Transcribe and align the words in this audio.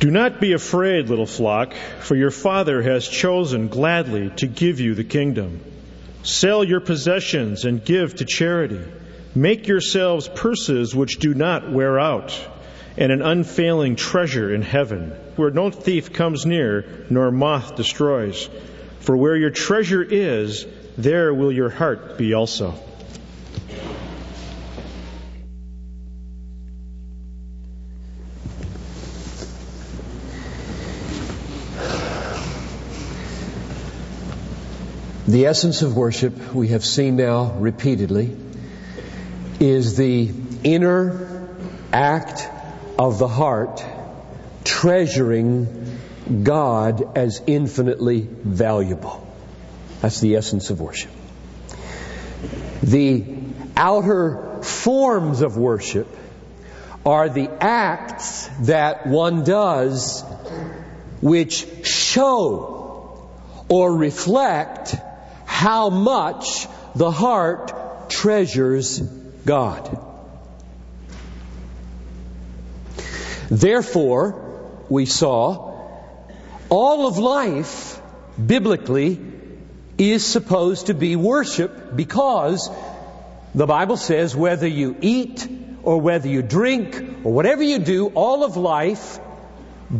Do 0.00 0.10
not 0.10 0.40
be 0.40 0.54
afraid, 0.54 1.10
little 1.10 1.26
flock, 1.26 1.74
for 2.00 2.16
your 2.16 2.30
Father 2.30 2.80
has 2.80 3.06
chosen 3.06 3.68
gladly 3.68 4.30
to 4.36 4.46
give 4.46 4.80
you 4.80 4.94
the 4.94 5.04
kingdom. 5.04 5.60
Sell 6.22 6.64
your 6.64 6.80
possessions 6.80 7.66
and 7.66 7.84
give 7.84 8.14
to 8.14 8.24
charity. 8.24 8.80
Make 9.34 9.68
yourselves 9.68 10.26
purses 10.26 10.94
which 10.94 11.18
do 11.18 11.34
not 11.34 11.70
wear 11.70 12.00
out, 12.00 12.34
and 12.96 13.12
an 13.12 13.20
unfailing 13.20 13.96
treasure 13.96 14.54
in 14.54 14.62
heaven, 14.62 15.10
where 15.36 15.50
no 15.50 15.70
thief 15.70 16.14
comes 16.14 16.46
near, 16.46 17.04
nor 17.10 17.30
moth 17.30 17.76
destroys. 17.76 18.48
For 19.00 19.14
where 19.14 19.36
your 19.36 19.50
treasure 19.50 20.02
is, 20.02 20.66
there 20.96 21.34
will 21.34 21.52
your 21.52 21.68
heart 21.68 22.16
be 22.16 22.32
also. 22.32 22.74
The 35.30 35.46
essence 35.46 35.82
of 35.82 35.96
worship, 35.96 36.52
we 36.52 36.68
have 36.70 36.84
seen 36.84 37.14
now 37.14 37.52
repeatedly, 37.52 38.36
is 39.60 39.96
the 39.96 40.32
inner 40.64 41.48
act 41.92 42.48
of 42.98 43.20
the 43.20 43.28
heart 43.28 43.84
treasuring 44.64 46.00
God 46.42 47.16
as 47.16 47.40
infinitely 47.46 48.22
valuable. 48.22 49.24
That's 50.00 50.18
the 50.18 50.34
essence 50.34 50.70
of 50.70 50.80
worship. 50.80 51.12
The 52.82 53.24
outer 53.76 54.62
forms 54.64 55.42
of 55.42 55.56
worship 55.56 56.08
are 57.06 57.28
the 57.28 57.48
acts 57.62 58.48
that 58.62 59.06
one 59.06 59.44
does 59.44 60.22
which 61.20 61.86
show 61.86 63.30
or 63.68 63.96
reflect 63.96 64.96
how 65.60 65.90
much 65.90 66.66
the 66.94 67.10
heart 67.10 68.08
treasures 68.08 68.98
God. 69.44 69.84
Therefore, 73.50 74.22
we 74.88 75.04
saw 75.04 75.74
all 76.70 77.06
of 77.06 77.18
life 77.18 78.00
biblically 78.54 79.20
is 79.98 80.24
supposed 80.24 80.86
to 80.86 80.94
be 80.94 81.14
worship 81.14 81.94
because 81.94 82.70
the 83.54 83.66
Bible 83.66 83.98
says 83.98 84.34
whether 84.34 84.66
you 84.66 84.96
eat 85.02 85.46
or 85.82 86.00
whether 86.00 86.28
you 86.28 86.40
drink 86.40 86.96
or 87.22 87.34
whatever 87.34 87.62
you 87.62 87.80
do, 87.80 88.06
all 88.06 88.44
of 88.44 88.56
life, 88.56 89.18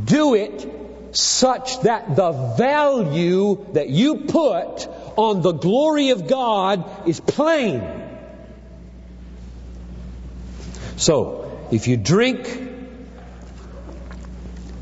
do 0.06 0.34
it 0.34 0.66
such 1.12 1.82
that 1.82 2.16
the 2.16 2.32
value 2.56 3.66
that 3.74 3.90
you 3.90 4.24
put 4.28 4.88
on 5.20 5.42
the 5.42 5.52
glory 5.52 6.10
of 6.10 6.26
God 6.26 7.08
is 7.08 7.20
plain. 7.20 7.82
So, 10.96 11.66
if 11.70 11.88
you 11.88 11.96
drink, 11.96 12.46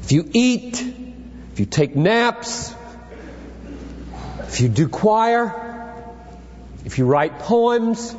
if 0.02 0.12
you 0.12 0.28
eat, 0.32 0.80
if 1.52 1.60
you 1.60 1.66
take 1.66 1.96
naps, 1.96 2.74
if 4.48 4.60
you 4.60 4.68
do 4.68 4.88
choir, 4.88 5.94
if 6.84 6.98
you 6.98 7.04
write 7.04 7.40
poems, 7.40 8.14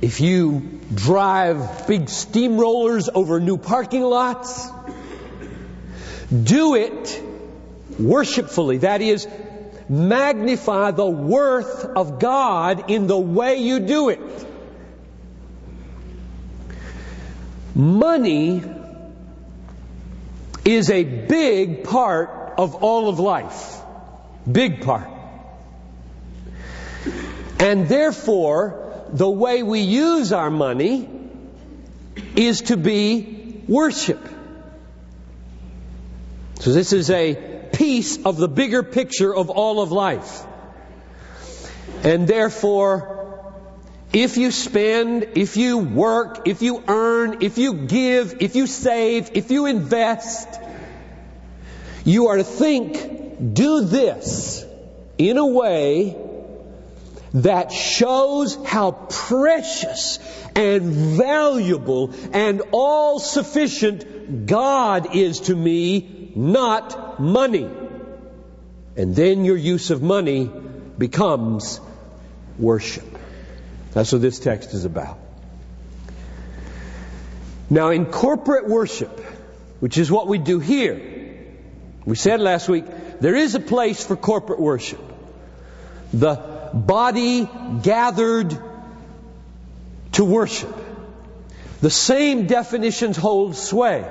if 0.00 0.20
you 0.20 0.80
drive 0.94 1.86
big 1.86 2.06
steamrollers 2.06 3.08
over 3.14 3.40
new 3.40 3.58
parking 3.58 4.02
lots, 4.02 4.68
do 6.30 6.74
it 6.76 7.22
worshipfully. 7.98 8.78
That 8.78 9.02
is, 9.02 9.26
magnify 9.88 10.90
the 10.90 11.06
worth 11.06 11.84
of 11.84 12.18
God 12.18 12.90
in 12.90 13.06
the 13.06 13.18
way 13.18 13.56
you 13.56 13.80
do 13.80 14.08
it. 14.10 14.20
Money 17.74 18.62
is 20.64 20.90
a 20.90 21.04
big 21.04 21.84
part 21.84 22.54
of 22.58 22.74
all 22.76 23.08
of 23.08 23.18
life. 23.18 23.80
Big 24.50 24.82
part. 24.82 25.08
And 27.60 27.88
therefore, 27.88 29.04
the 29.12 29.28
way 29.28 29.62
we 29.62 29.80
use 29.80 30.32
our 30.32 30.50
money 30.50 31.08
is 32.36 32.62
to 32.62 32.76
be 32.76 33.62
worship. 33.66 34.26
So 36.60 36.72
this 36.72 36.92
is 36.92 37.10
a 37.10 37.47
piece 37.88 38.22
of 38.22 38.36
the 38.36 38.48
bigger 38.48 38.82
picture 38.82 39.34
of 39.34 39.48
all 39.48 39.80
of 39.80 39.90
life. 39.90 40.44
And 42.02 42.28
therefore, 42.28 43.54
if 44.12 44.36
you 44.36 44.50
spend, 44.50 45.28
if 45.36 45.56
you 45.56 45.78
work, 45.78 46.46
if 46.46 46.60
you 46.60 46.84
earn, 46.86 47.38
if 47.40 47.56
you 47.56 47.72
give, 47.86 48.42
if 48.42 48.56
you 48.56 48.66
save, 48.66 49.30
if 49.32 49.50
you 49.50 49.64
invest, 49.64 50.48
you 52.04 52.26
are 52.26 52.36
to 52.36 52.44
think, 52.44 53.54
do 53.54 53.80
this 53.86 54.66
in 55.16 55.38
a 55.38 55.46
way 55.46 56.14
that 57.32 57.72
shows 57.72 58.58
how 58.66 58.90
precious 58.90 60.18
and 60.54 60.82
valuable 61.16 62.12
and 62.34 62.60
all 62.70 63.18
sufficient 63.18 64.44
God 64.44 65.16
is 65.16 65.40
to 65.48 65.56
me 65.56 66.32
not 66.36 67.07
money. 67.18 67.68
And 68.96 69.14
then 69.14 69.44
your 69.44 69.56
use 69.56 69.90
of 69.90 70.02
money 70.02 70.50
becomes 70.96 71.80
worship. 72.58 73.06
That's 73.92 74.12
what 74.12 74.20
this 74.20 74.38
text 74.38 74.74
is 74.74 74.84
about. 74.84 75.18
Now, 77.70 77.90
in 77.90 78.06
corporate 78.06 78.66
worship, 78.66 79.20
which 79.80 79.98
is 79.98 80.10
what 80.10 80.26
we 80.26 80.38
do 80.38 80.58
here, 80.58 81.00
we 82.04 82.16
said 82.16 82.40
last 82.40 82.68
week, 82.68 82.84
there 83.20 83.36
is 83.36 83.54
a 83.54 83.60
place 83.60 84.04
for 84.04 84.16
corporate 84.16 84.60
worship. 84.60 85.00
The 86.12 86.70
body 86.72 87.48
gathered 87.82 88.56
to 90.12 90.24
worship. 90.24 90.74
The 91.80 91.90
same 91.90 92.46
definitions 92.46 93.16
hold 93.16 93.56
sway. 93.56 94.10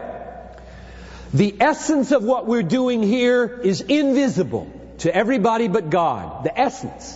The 1.38 1.56
essence 1.60 2.12
of 2.12 2.24
what 2.24 2.48
we're 2.48 2.64
doing 2.64 3.04
here 3.04 3.46
is 3.64 3.82
invisible 3.82 4.72
to 5.00 5.16
everybody 5.16 5.68
but 5.68 5.92
God. 5.92 6.44
The 6.46 6.60
essence. 6.60 7.16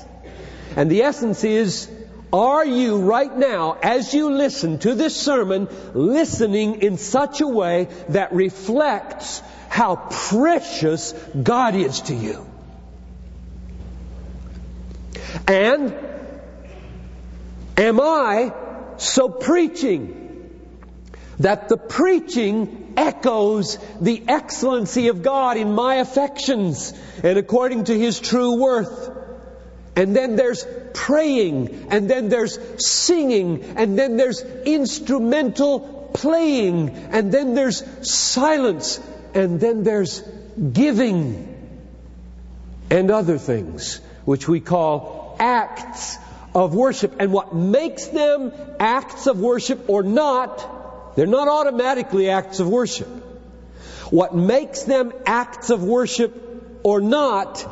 And 0.76 0.92
the 0.92 1.02
essence 1.02 1.44
is, 1.44 1.90
are 2.32 2.64
you 2.64 3.02
right 3.02 3.36
now, 3.36 3.80
as 3.82 4.14
you 4.14 4.30
listen 4.32 4.78
to 4.80 4.94
this 4.94 5.16
sermon, 5.16 5.68
listening 5.96 6.84
in 6.84 7.00
such 7.00 7.42
a 7.42 7.48
way 7.48 7.88
that 8.10 8.32
reflects 8.32 9.42
how 9.70 9.96
precious 9.96 11.14
God 11.42 11.74
is 11.74 12.02
to 12.02 12.14
you? 12.14 12.46
And 15.48 15.96
am 17.76 18.00
I 18.00 18.54
so 18.98 19.30
preaching 19.30 20.22
that 21.40 21.70
the 21.70 21.78
preaching 21.78 22.91
echoes 23.02 23.78
the 24.00 24.24
excellency 24.28 25.08
of 25.08 25.24
God 25.24 25.58
in 25.58 25.74
my 25.74 25.96
affections 25.96 26.94
and 27.24 27.38
according 27.38 27.86
to 27.86 27.98
His 27.98 28.20
true 28.20 28.62
worth. 28.62 29.10
And 29.96 30.16
then 30.16 30.36
there's 30.36 30.66
praying, 30.94 31.88
and 31.90 32.10
then 32.10 32.30
there's 32.30 32.58
singing, 32.78 33.64
and 33.76 34.00
then 34.00 34.16
there's 34.16 34.42
instrumental 34.42 36.10
playing, 36.14 36.90
and 36.90 37.32
then 37.32 37.56
there's 37.56 37.84
silence, 38.10 39.02
and 39.34 39.60
then 39.60 39.84
there's 39.84 40.22
giving, 40.72 41.48
and 42.90 43.12
other 43.12 43.38
things, 43.38 44.00
which 44.24 44.48
we 44.48 44.62
call 44.62 45.36
acts 45.40 46.18
of 46.56 46.74
worship. 46.74 47.16
And 47.20 47.34
what 47.34 47.54
makes 47.54 48.08
them 48.08 48.54
acts 48.80 49.28
of 49.28 49.40
worship 49.40 49.90
or 49.90 50.04
not 50.04 50.81
they're 51.16 51.28
not 51.28 51.48
automatically 51.48 52.30
acts 52.30 52.60
of 52.60 52.68
worship. 52.68 53.08
What 54.10 54.36
makes 54.36 54.84
them 54.84 55.14
acts 55.26 55.70
of 55.70 55.84
worship 55.84 56.80
or 56.84 57.00
not 57.00 57.66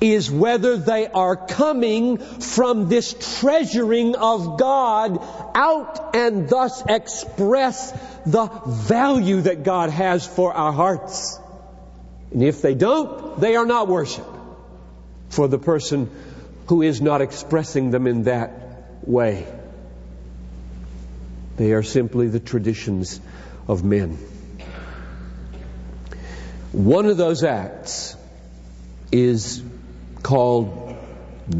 is 0.00 0.30
whether 0.30 0.76
they 0.76 1.06
are 1.06 1.36
coming 1.36 2.16
from 2.18 2.88
this 2.88 3.40
treasuring 3.40 4.16
of 4.16 4.58
God 4.58 5.18
out 5.54 6.14
and 6.14 6.48
thus 6.48 6.82
express 6.88 7.92
the 8.24 8.46
value 8.66 9.42
that 9.42 9.62
God 9.62 9.90
has 9.90 10.26
for 10.26 10.52
our 10.52 10.72
hearts. 10.72 11.38
And 12.32 12.42
if 12.42 12.62
they 12.62 12.74
don't, 12.74 13.40
they 13.40 13.56
are 13.56 13.66
not 13.66 13.88
worship 13.88 14.26
for 15.28 15.48
the 15.48 15.58
person 15.58 16.10
who 16.68 16.82
is 16.82 17.00
not 17.00 17.20
expressing 17.20 17.90
them 17.90 18.06
in 18.06 18.24
that 18.24 18.50
way. 19.06 19.46
They 21.56 21.72
are 21.72 21.82
simply 21.82 22.28
the 22.28 22.40
traditions 22.40 23.20
of 23.68 23.84
men. 23.84 24.18
One 26.72 27.06
of 27.06 27.16
those 27.16 27.42
acts 27.42 28.16
is 29.10 29.62
called 30.22 30.96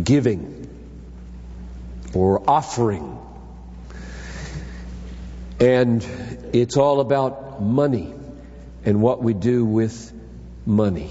giving 0.05 0.69
or 2.15 2.49
offering. 2.49 3.19
And 5.59 6.07
it's 6.53 6.77
all 6.77 7.01
about 7.01 7.61
money 7.61 8.15
and 8.85 9.03
what 9.03 9.23
we 9.23 9.35
do 9.35 9.65
with 9.65 10.13
money. 10.65 11.11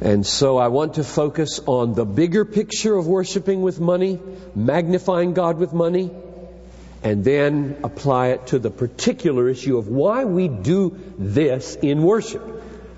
And 0.00 0.26
so 0.26 0.58
I 0.58 0.68
want 0.68 0.94
to 0.94 1.04
focus 1.04 1.58
on 1.66 1.94
the 1.94 2.04
bigger 2.04 2.44
picture 2.44 2.94
of 2.94 3.06
worshiping 3.06 3.62
with 3.62 3.80
money, 3.80 4.20
magnifying 4.54 5.32
God 5.32 5.58
with 5.58 5.72
money, 5.72 6.10
and 7.06 7.22
then 7.24 7.76
apply 7.84 8.30
it 8.30 8.48
to 8.48 8.58
the 8.58 8.68
particular 8.68 9.48
issue 9.48 9.78
of 9.78 9.86
why 9.86 10.24
we 10.24 10.48
do 10.48 10.98
this 11.16 11.76
in 11.76 12.02
worship. 12.02 12.42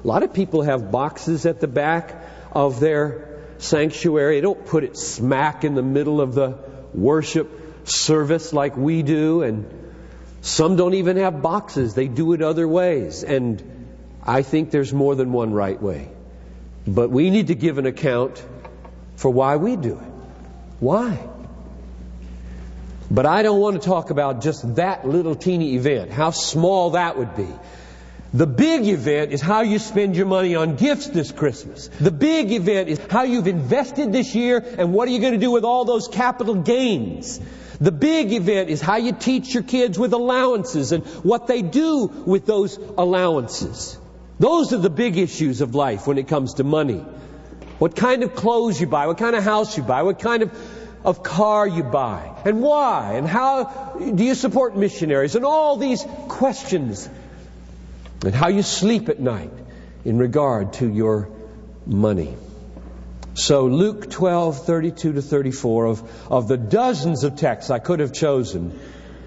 A 0.02 0.06
lot 0.06 0.22
of 0.22 0.32
people 0.32 0.62
have 0.62 0.90
boxes 0.90 1.44
at 1.44 1.60
the 1.60 1.68
back 1.68 2.16
of 2.50 2.80
their 2.80 3.42
sanctuary. 3.58 4.36
They 4.36 4.40
don't 4.40 4.64
put 4.64 4.82
it 4.84 4.96
smack 4.96 5.62
in 5.62 5.74
the 5.74 5.82
middle 5.82 6.22
of 6.22 6.34
the 6.34 6.56
worship 6.94 7.50
service 7.86 8.54
like 8.54 8.78
we 8.78 9.02
do, 9.02 9.42
and 9.42 9.66
some 10.40 10.76
don't 10.76 10.94
even 10.94 11.18
have 11.18 11.42
boxes. 11.42 11.92
They 11.92 12.08
do 12.08 12.32
it 12.32 12.40
other 12.40 12.66
ways. 12.66 13.24
And 13.24 13.62
I 14.22 14.40
think 14.40 14.70
there's 14.70 14.94
more 14.94 15.16
than 15.16 15.32
one 15.32 15.52
right 15.52 15.82
way. 15.82 16.08
But 16.86 17.10
we 17.10 17.28
need 17.28 17.48
to 17.48 17.54
give 17.54 17.76
an 17.76 17.84
account 17.84 18.42
for 19.16 19.30
why 19.30 19.56
we 19.56 19.76
do 19.76 19.98
it. 19.98 20.12
Why? 20.80 21.27
But 23.10 23.26
I 23.26 23.42
don't 23.42 23.60
want 23.60 23.80
to 23.80 23.86
talk 23.86 24.10
about 24.10 24.42
just 24.42 24.76
that 24.76 25.06
little 25.06 25.34
teeny 25.34 25.76
event, 25.76 26.10
how 26.10 26.30
small 26.30 26.90
that 26.90 27.16
would 27.16 27.36
be. 27.36 27.48
The 28.34 28.46
big 28.46 28.86
event 28.86 29.32
is 29.32 29.40
how 29.40 29.62
you 29.62 29.78
spend 29.78 30.14
your 30.14 30.26
money 30.26 30.54
on 30.54 30.76
gifts 30.76 31.06
this 31.06 31.32
Christmas. 31.32 31.88
The 31.88 32.10
big 32.10 32.52
event 32.52 32.90
is 32.90 33.00
how 33.08 33.22
you've 33.22 33.46
invested 33.46 34.12
this 34.12 34.34
year 34.34 34.58
and 34.58 34.92
what 34.92 35.08
are 35.08 35.12
you 35.12 35.20
going 35.20 35.32
to 35.32 35.38
do 35.38 35.50
with 35.50 35.64
all 35.64 35.86
those 35.86 36.08
capital 36.08 36.54
gains. 36.54 37.40
The 37.80 37.92
big 37.92 38.32
event 38.32 38.68
is 38.68 38.82
how 38.82 38.96
you 38.96 39.12
teach 39.12 39.54
your 39.54 39.62
kids 39.62 39.98
with 39.98 40.12
allowances 40.12 40.92
and 40.92 41.06
what 41.24 41.46
they 41.46 41.62
do 41.62 42.06
with 42.26 42.44
those 42.44 42.76
allowances. 42.76 43.96
Those 44.38 44.74
are 44.74 44.78
the 44.78 44.90
big 44.90 45.16
issues 45.16 45.62
of 45.62 45.74
life 45.74 46.06
when 46.06 46.18
it 46.18 46.28
comes 46.28 46.54
to 46.54 46.64
money. 46.64 47.04
What 47.78 47.96
kind 47.96 48.24
of 48.24 48.34
clothes 48.34 48.78
you 48.80 48.88
buy, 48.88 49.06
what 49.06 49.18
kind 49.18 49.36
of 49.36 49.42
house 49.42 49.76
you 49.76 49.82
buy, 49.84 50.02
what 50.02 50.18
kind 50.18 50.42
of, 50.42 50.77
of 51.08 51.22
car 51.22 51.66
you 51.66 51.82
buy, 51.82 52.30
and 52.44 52.60
why, 52.60 53.14
and 53.14 53.26
how 53.26 53.96
do 54.14 54.22
you 54.22 54.34
support 54.34 54.76
missionaries, 54.76 55.36
and 55.36 55.44
all 55.44 55.78
these 55.78 56.04
questions, 56.28 57.08
and 58.22 58.34
how 58.34 58.48
you 58.48 58.62
sleep 58.62 59.08
at 59.08 59.18
night 59.18 59.50
in 60.04 60.18
regard 60.18 60.74
to 60.74 60.86
your 60.86 61.30
money. 61.86 62.36
So 63.32 63.68
Luke 63.68 64.10
12, 64.10 64.66
32 64.66 65.14
to 65.14 65.22
34 65.22 65.86
of, 65.86 66.30
of 66.30 66.46
the 66.46 66.58
dozens 66.58 67.24
of 67.24 67.36
texts 67.36 67.70
I 67.70 67.78
could 67.78 68.00
have 68.00 68.12
chosen 68.12 68.78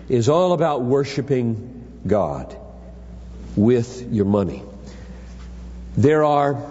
is 0.08 0.30
all 0.30 0.54
about 0.54 0.84
worshiping 0.84 2.02
God 2.06 2.56
with 3.56 4.14
your 4.14 4.26
money. 4.26 4.62
There 5.98 6.24
are 6.24 6.64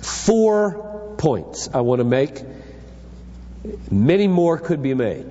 four 0.00 1.16
points 1.18 1.68
I 1.74 1.80
want 1.80 1.98
to 1.98 2.04
make. 2.04 2.53
Many 3.90 4.28
more 4.28 4.58
could 4.58 4.82
be 4.82 4.94
made. 4.94 5.26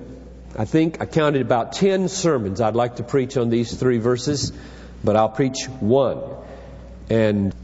I 0.56 0.64
think 0.64 1.00
I 1.00 1.06
counted 1.06 1.42
about 1.42 1.72
10 1.72 2.08
sermons 2.08 2.60
I'd 2.60 2.74
like 2.74 2.96
to 2.96 3.02
preach 3.02 3.36
on 3.36 3.48
these 3.48 3.74
three 3.74 3.98
verses, 3.98 4.52
but 5.02 5.16
I'll 5.16 5.28
preach 5.28 5.66
one 5.80 6.20
and 7.10 7.54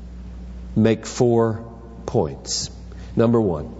make 0.77 1.07
four 1.07 1.65
points. 2.07 2.71
Number 3.17 3.41
one, 3.41 3.75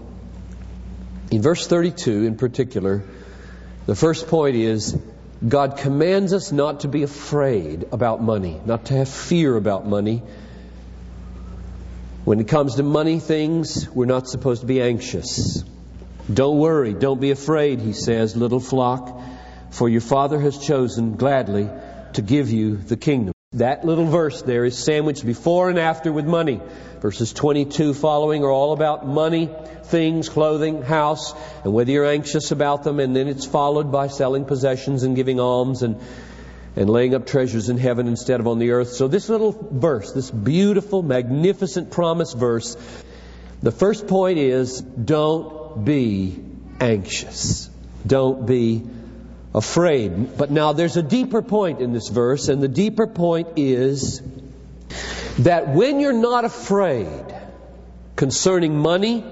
in 1.29 1.41
verse 1.41 1.67
32 1.67 2.25
in 2.25 2.35
particular, 2.35 3.03
the 3.85 3.95
first 3.95 4.27
point 4.27 4.55
is 4.55 4.97
God 5.47 5.77
commands 5.77 6.33
us 6.33 6.51
not 6.51 6.81
to 6.81 6.87
be 6.87 7.03
afraid 7.03 7.87
about 7.91 8.21
money, 8.21 8.59
not 8.65 8.85
to 8.85 8.93
have 8.95 9.09
fear 9.09 9.55
about 9.55 9.87
money. 9.87 10.23
When 12.25 12.39
it 12.39 12.47
comes 12.47 12.75
to 12.75 12.83
money 12.83 13.19
things, 13.19 13.89
we're 13.89 14.05
not 14.05 14.27
supposed 14.27 14.61
to 14.61 14.67
be 14.67 14.81
anxious. 14.81 15.63
Don't 16.33 16.59
worry, 16.59 16.93
don't 16.93 17.19
be 17.19 17.31
afraid, 17.31 17.79
he 17.79 17.93
says, 17.93 18.35
little 18.35 18.59
flock, 18.59 19.19
for 19.71 19.89
your 19.89 20.01
Father 20.01 20.39
has 20.39 20.57
chosen 20.57 21.15
gladly 21.15 21.69
to 22.13 22.21
give 22.21 22.51
you 22.51 22.77
the 22.77 22.97
kingdom. 22.97 23.33
That 23.53 23.83
little 23.83 24.05
verse 24.05 24.41
there 24.43 24.63
is 24.63 24.77
sandwiched 24.77 25.25
before 25.25 25.69
and 25.69 25.77
after 25.77 26.11
with 26.11 26.25
money. 26.25 26.61
Verses 27.01 27.33
22 27.33 27.93
following 27.93 28.43
are 28.45 28.49
all 28.49 28.71
about 28.71 29.05
money, 29.05 29.49
things, 29.85 30.29
clothing, 30.29 30.83
house, 30.83 31.33
and 31.63 31.73
whether 31.73 31.91
you're 31.91 32.05
anxious 32.05 32.51
about 32.51 32.83
them, 32.83 32.99
and 32.99 33.15
then 33.15 33.27
it's 33.27 33.45
followed 33.45 33.91
by 33.91 34.07
selling 34.07 34.45
possessions 34.45 35.03
and 35.03 35.15
giving 35.15 35.39
alms 35.39 35.81
and 35.83 35.99
and 36.75 36.89
laying 36.89 37.13
up 37.13 37.27
treasures 37.27 37.67
in 37.67 37.77
heaven 37.77 38.07
instead 38.07 38.39
of 38.39 38.47
on 38.47 38.57
the 38.57 38.71
earth. 38.71 38.93
So 38.93 39.09
this 39.09 39.27
little 39.27 39.51
verse, 39.51 40.13
this 40.13 40.31
beautiful, 40.31 41.03
magnificent 41.03 41.91
promise 41.91 42.31
verse, 42.31 42.77
the 43.61 43.71
first 43.71 44.07
point 44.07 44.37
is 44.37 44.79
don't 44.79 45.60
be 45.83 46.39
anxious. 46.79 47.69
Don't 48.05 48.45
be 48.45 48.83
afraid. 49.53 50.37
But 50.37 50.51
now 50.51 50.73
there's 50.73 50.97
a 50.97 51.03
deeper 51.03 51.41
point 51.41 51.81
in 51.81 51.93
this 51.93 52.09
verse, 52.09 52.47
and 52.47 52.61
the 52.61 52.67
deeper 52.67 53.07
point 53.07 53.49
is 53.57 54.21
that 55.39 55.69
when 55.69 55.99
you're 55.99 56.13
not 56.13 56.45
afraid 56.45 57.35
concerning 58.15 58.77
money, 58.77 59.23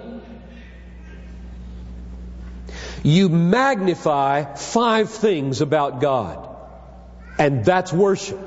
you 3.04 3.30
magnify 3.30 4.56
five 4.56 5.10
things 5.10 5.62
about 5.62 6.02
God. 6.02 6.48
And 7.38 7.64
that's 7.64 7.94
worship. 7.94 8.40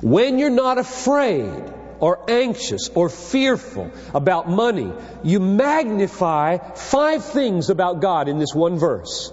When 0.00 0.38
you're 0.38 0.50
not 0.50 0.78
afraid 0.78 1.73
or 2.00 2.30
anxious 2.30 2.88
or 2.94 3.08
fearful 3.08 3.90
about 4.14 4.48
money, 4.48 4.92
you 5.22 5.40
magnify 5.40 6.58
five 6.74 7.24
things 7.24 7.70
about 7.70 8.00
God 8.00 8.28
in 8.28 8.38
this 8.38 8.54
one 8.54 8.78
verse. 8.78 9.32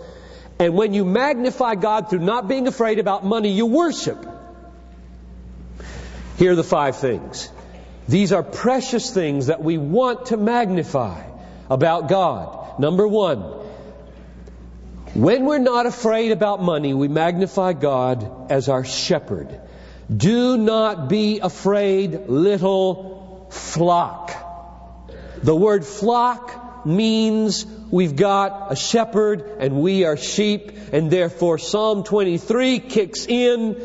And 0.59 0.75
when 0.75 0.93
you 0.93 1.05
magnify 1.05 1.75
God 1.75 2.09
through 2.09 2.19
not 2.19 2.47
being 2.47 2.67
afraid 2.67 2.99
about 2.99 3.25
money, 3.25 3.51
you 3.51 3.65
worship. 3.65 4.25
Here 6.37 6.51
are 6.51 6.55
the 6.55 6.63
five 6.63 6.97
things. 6.97 7.49
These 8.07 8.31
are 8.33 8.44
precious 8.44 9.11
things 9.13 9.47
that 9.47 9.63
we 9.63 9.77
want 9.77 10.27
to 10.27 10.37
magnify 10.37 11.23
about 11.69 12.09
God. 12.09 12.80
Number 12.80 13.07
one, 13.07 13.39
when 15.13 15.45
we're 15.45 15.57
not 15.57 15.85
afraid 15.85 16.31
about 16.31 16.61
money, 16.61 16.94
we 16.94 17.07
magnify 17.07 17.73
God 17.73 18.51
as 18.51 18.69
our 18.69 18.85
shepherd. 18.85 19.59
Do 20.15 20.57
not 20.57 21.07
be 21.07 21.39
afraid, 21.39 22.27
little 22.27 23.47
flock. 23.49 24.33
The 25.41 25.56
word 25.56 25.85
flock 25.85 26.85
means 26.85 27.65
we've 27.89 28.15
got 28.15 28.71
a 28.71 28.75
shepherd 28.75 29.57
and 29.59 29.81
we 29.81 30.03
are 30.03 30.18
sheep, 30.18 30.73
and 30.91 31.09
therefore 31.09 31.59
Psalm 31.59 32.03
23 32.03 32.80
kicks 32.80 33.25
in. 33.25 33.77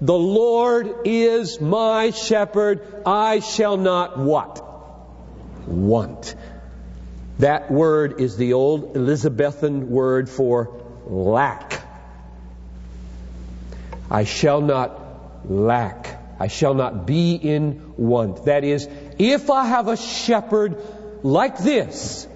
The 0.00 0.14
Lord 0.14 0.94
is 1.06 1.60
my 1.60 2.10
shepherd, 2.10 3.02
I 3.06 3.40
shall 3.40 3.76
not 3.76 4.18
what? 4.18 4.62
Want. 5.66 6.34
That 7.38 7.70
word 7.70 8.20
is 8.20 8.36
the 8.36 8.52
old 8.52 8.96
Elizabethan 8.96 9.90
word 9.90 10.28
for 10.28 10.82
lack. 11.06 11.80
I 14.10 14.24
shall 14.24 14.60
not 14.60 15.03
lack. 15.48 16.20
I 16.38 16.48
shall 16.48 16.74
not 16.74 17.06
be 17.06 17.34
in 17.34 17.94
want. 17.96 18.46
That 18.46 18.64
is, 18.64 18.88
if 19.18 19.50
I 19.50 19.66
have 19.66 19.88
a 19.88 19.96
shepherd 19.96 20.82
like 21.22 21.58
this, 21.58 22.26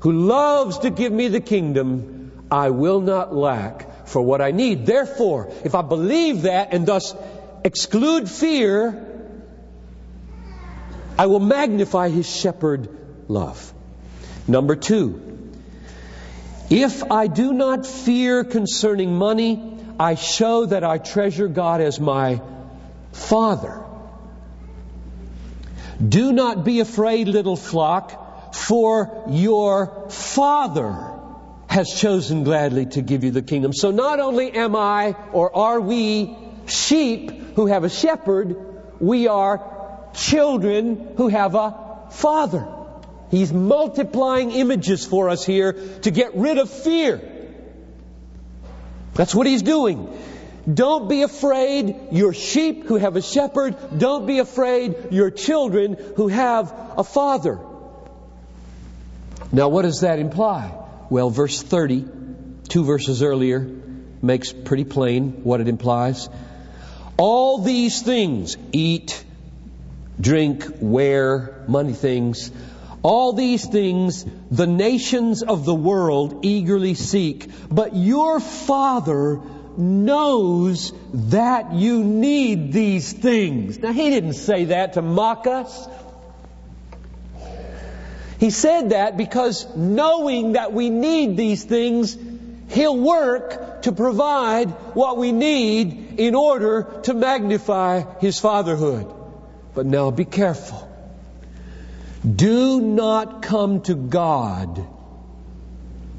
who 0.00 0.12
loves 0.12 0.78
to 0.78 0.90
give 0.90 1.12
me 1.12 1.28
the 1.28 1.40
kingdom, 1.40 2.46
I 2.50 2.70
will 2.70 3.00
not 3.00 3.34
lack 3.34 4.06
for 4.06 4.22
what 4.22 4.40
I 4.40 4.50
need. 4.50 4.86
Therefore, 4.86 5.52
if 5.64 5.74
I 5.74 5.82
believe 5.82 6.42
that 6.42 6.72
and 6.72 6.86
thus 6.86 7.14
exclude 7.64 8.28
fear, 8.28 9.06
I 11.18 11.26
will 11.26 11.40
magnify 11.40 12.08
his 12.08 12.28
shepherd 12.28 12.88
love. 13.28 13.72
Number 14.48 14.74
two, 14.74 15.50
if 16.70 17.10
I 17.10 17.26
do 17.26 17.52
not 17.52 17.86
fear 17.86 18.42
concerning 18.42 19.14
money, 19.16 19.79
I 20.00 20.14
show 20.14 20.64
that 20.64 20.82
I 20.82 20.96
treasure 20.96 21.46
God 21.46 21.82
as 21.82 22.00
my 22.00 22.40
Father. 23.12 23.84
Do 26.16 26.32
not 26.32 26.64
be 26.64 26.80
afraid, 26.80 27.28
little 27.28 27.54
flock, 27.54 28.54
for 28.54 29.24
your 29.28 30.08
Father 30.08 31.12
has 31.68 31.90
chosen 31.90 32.44
gladly 32.44 32.86
to 32.86 33.02
give 33.02 33.24
you 33.24 33.30
the 33.30 33.42
kingdom. 33.42 33.74
So 33.74 33.90
not 33.90 34.20
only 34.20 34.50
am 34.52 34.74
I 34.74 35.16
or 35.34 35.54
are 35.54 35.78
we 35.78 36.34
sheep 36.64 37.54
who 37.54 37.66
have 37.66 37.84
a 37.84 37.90
shepherd, 37.90 38.56
we 39.00 39.28
are 39.28 39.62
children 40.14 41.12
who 41.18 41.28
have 41.28 41.54
a 41.54 42.08
father. 42.10 42.66
He's 43.30 43.52
multiplying 43.52 44.50
images 44.50 45.04
for 45.04 45.28
us 45.28 45.44
here 45.44 45.74
to 45.74 46.10
get 46.10 46.34
rid 46.36 46.56
of 46.56 46.70
fear. 46.70 47.29
That's 49.14 49.34
what 49.34 49.46
he's 49.46 49.62
doing. 49.62 50.08
Don't 50.72 51.08
be 51.08 51.22
afraid, 51.22 51.96
your 52.12 52.34
sheep 52.34 52.84
who 52.84 52.96
have 52.96 53.16
a 53.16 53.22
shepherd. 53.22 53.76
Don't 53.98 54.26
be 54.26 54.38
afraid, 54.38 55.10
your 55.10 55.30
children 55.30 55.96
who 56.16 56.28
have 56.28 56.74
a 56.96 57.04
father. 57.04 57.58
Now, 59.52 59.68
what 59.68 59.82
does 59.82 60.00
that 60.00 60.18
imply? 60.18 60.72
Well, 61.08 61.30
verse 61.30 61.60
30, 61.60 62.04
two 62.68 62.84
verses 62.84 63.22
earlier, 63.22 63.68
makes 64.22 64.52
pretty 64.52 64.84
plain 64.84 65.42
what 65.44 65.60
it 65.60 65.66
implies. 65.66 66.28
All 67.16 67.58
these 67.58 68.02
things 68.02 68.56
eat, 68.72 69.24
drink, 70.20 70.64
wear, 70.80 71.64
money 71.66 71.94
things 71.94 72.50
all 73.02 73.32
these 73.32 73.64
things 73.66 74.24
the 74.50 74.66
nations 74.66 75.42
of 75.42 75.64
the 75.64 75.74
world 75.74 76.44
eagerly 76.44 76.94
seek, 76.94 77.48
but 77.70 77.96
your 77.96 78.40
Father 78.40 79.40
knows 79.76 80.92
that 81.14 81.72
you 81.72 82.04
need 82.04 82.72
these 82.72 83.12
things. 83.12 83.78
Now, 83.78 83.92
He 83.92 84.10
didn't 84.10 84.34
say 84.34 84.66
that 84.66 84.94
to 84.94 85.02
mock 85.02 85.46
us. 85.46 85.88
He 88.38 88.50
said 88.50 88.90
that 88.90 89.16
because 89.16 89.66
knowing 89.76 90.52
that 90.52 90.72
we 90.72 90.90
need 90.90 91.36
these 91.36 91.64
things, 91.64 92.16
He'll 92.68 92.96
work 92.96 93.82
to 93.82 93.92
provide 93.92 94.70
what 94.94 95.16
we 95.16 95.32
need 95.32 96.18
in 96.18 96.34
order 96.34 97.00
to 97.04 97.14
magnify 97.14 98.02
His 98.20 98.38
fatherhood. 98.38 99.12
But 99.74 99.86
now 99.86 100.10
be 100.10 100.24
careful. 100.24 100.89
Do 102.24 102.80
not 102.80 103.42
come 103.42 103.80
to 103.82 103.94
God 103.94 104.86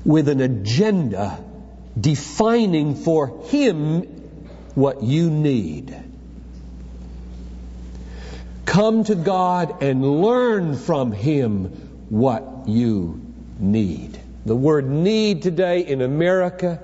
with 0.03 0.29
an 0.29 0.41
agenda 0.41 1.43
defining 1.99 2.95
for 2.95 3.43
Him 3.45 4.01
what 4.73 5.03
you 5.03 5.29
need. 5.29 5.95
Come 8.65 9.03
to 9.03 9.15
God 9.15 9.83
and 9.83 10.21
learn 10.21 10.75
from 10.75 11.11
Him 11.11 11.65
what 12.09 12.63
you 12.67 13.21
need. 13.59 14.19
The 14.45 14.55
word 14.55 14.89
need 14.89 15.43
today 15.43 15.81
in 15.81 16.01
America 16.01 16.81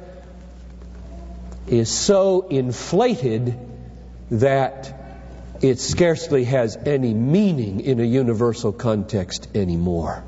is 1.65 1.89
so 1.89 2.47
inflated 2.47 3.57
that 4.29 4.96
it 5.61 5.79
scarcely 5.79 6.43
has 6.45 6.75
any 6.75 7.13
meaning 7.13 7.81
in 7.81 7.99
a 7.99 8.03
universal 8.03 8.71
context 8.71 9.47
anymore. 9.55 10.23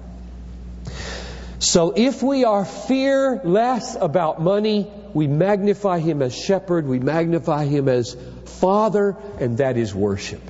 So 1.60 1.94
if 1.96 2.24
we 2.24 2.46
are 2.46 2.64
fearless 2.64 3.96
about 4.00 4.42
money, 4.42 4.90
we 5.14 5.28
magnify 5.28 6.00
him 6.00 6.22
as 6.22 6.34
shepherd, 6.34 6.88
we 6.88 7.00
magnify 7.00 7.66
him 7.66 7.90
as 7.90 8.16
father, 8.46 9.18
and 9.40 9.58
that 9.58 9.76
is 9.76 9.94
worship. 9.94 10.42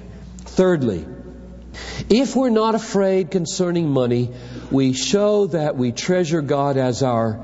Thirdly, 0.46 1.06
if 2.10 2.36
we're 2.36 2.50
not 2.50 2.76
afraid 2.76 3.32
concerning 3.32 3.90
money, 3.90 4.32
we 4.70 4.94
show 4.94 5.48
that 5.48 5.76
we 5.76 5.92
treasure 5.92 6.42
God 6.42 6.78
as 6.78 7.02
our 7.02 7.44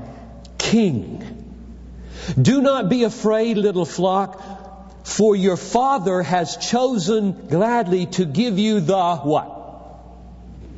king. 0.58 1.22
Do 2.40 2.60
not 2.60 2.88
be 2.88 3.04
afraid, 3.04 3.56
little 3.56 3.84
flock, 3.84 4.55
for 5.06 5.36
your 5.36 5.56
Father 5.56 6.20
has 6.20 6.56
chosen 6.56 7.46
gladly 7.46 8.06
to 8.06 8.24
give 8.24 8.58
you 8.58 8.80
the 8.80 9.16
what? 9.18 10.02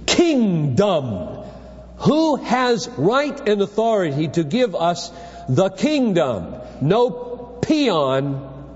Kingdom. 0.05 1.47
Who 2.01 2.37
has 2.37 2.89
right 2.99 3.49
and 3.49 3.63
authority 3.63 4.29
to 4.29 4.45
give 4.45 4.75
us 4.75 5.11
the 5.49 5.71
kingdom? 5.71 6.57
No 6.83 7.09
peon 7.63 8.67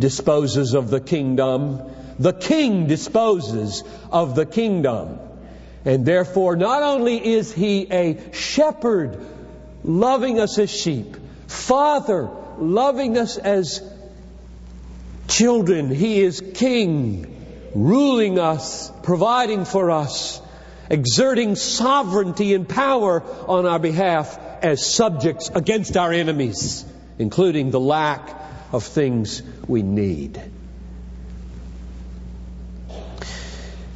disposes 0.00 0.74
of 0.74 0.90
the 0.90 1.00
kingdom. 1.00 1.80
The 2.18 2.32
king 2.32 2.88
disposes 2.88 3.84
of 4.10 4.34
the 4.34 4.46
kingdom. 4.46 5.20
And 5.84 6.04
therefore, 6.04 6.56
not 6.56 6.82
only 6.82 7.24
is 7.24 7.52
he 7.52 7.86
a 7.88 8.32
shepherd 8.32 9.24
loving 9.84 10.40
us 10.40 10.58
as 10.58 10.70
sheep, 10.70 11.16
father 11.46 12.28
loving 12.58 13.16
us 13.16 13.38
as 13.38 13.80
children. 15.28 15.90
He 15.90 16.20
is 16.20 16.42
King, 16.54 17.70
ruling 17.74 18.38
us, 18.38 18.90
providing 19.02 19.64
for 19.64 19.90
us, 19.90 20.40
exerting 20.90 21.54
sovereignty 21.54 22.54
and 22.54 22.68
power 22.68 23.22
on 23.46 23.66
our 23.66 23.78
behalf 23.78 24.38
as 24.62 24.84
subjects 24.84 25.50
against 25.54 25.96
our 25.96 26.12
enemies, 26.12 26.84
including 27.18 27.70
the 27.70 27.80
lack 27.80 28.34
of 28.72 28.84
things 28.84 29.42
we 29.66 29.82
need. 29.82 30.40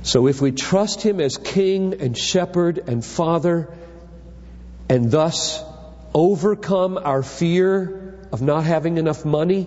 So 0.02 0.26
if 0.26 0.40
we 0.40 0.52
trust 0.52 1.02
Him 1.02 1.20
as 1.20 1.38
King 1.38 2.00
and 2.00 2.16
Shepherd 2.16 2.78
and 2.88 3.04
Father, 3.04 3.72
and 4.88 5.10
thus 5.10 5.62
overcome 6.12 6.98
our 6.98 7.22
fear 7.22 8.18
of 8.32 8.42
not 8.42 8.64
having 8.64 8.98
enough 8.98 9.24
money, 9.24 9.66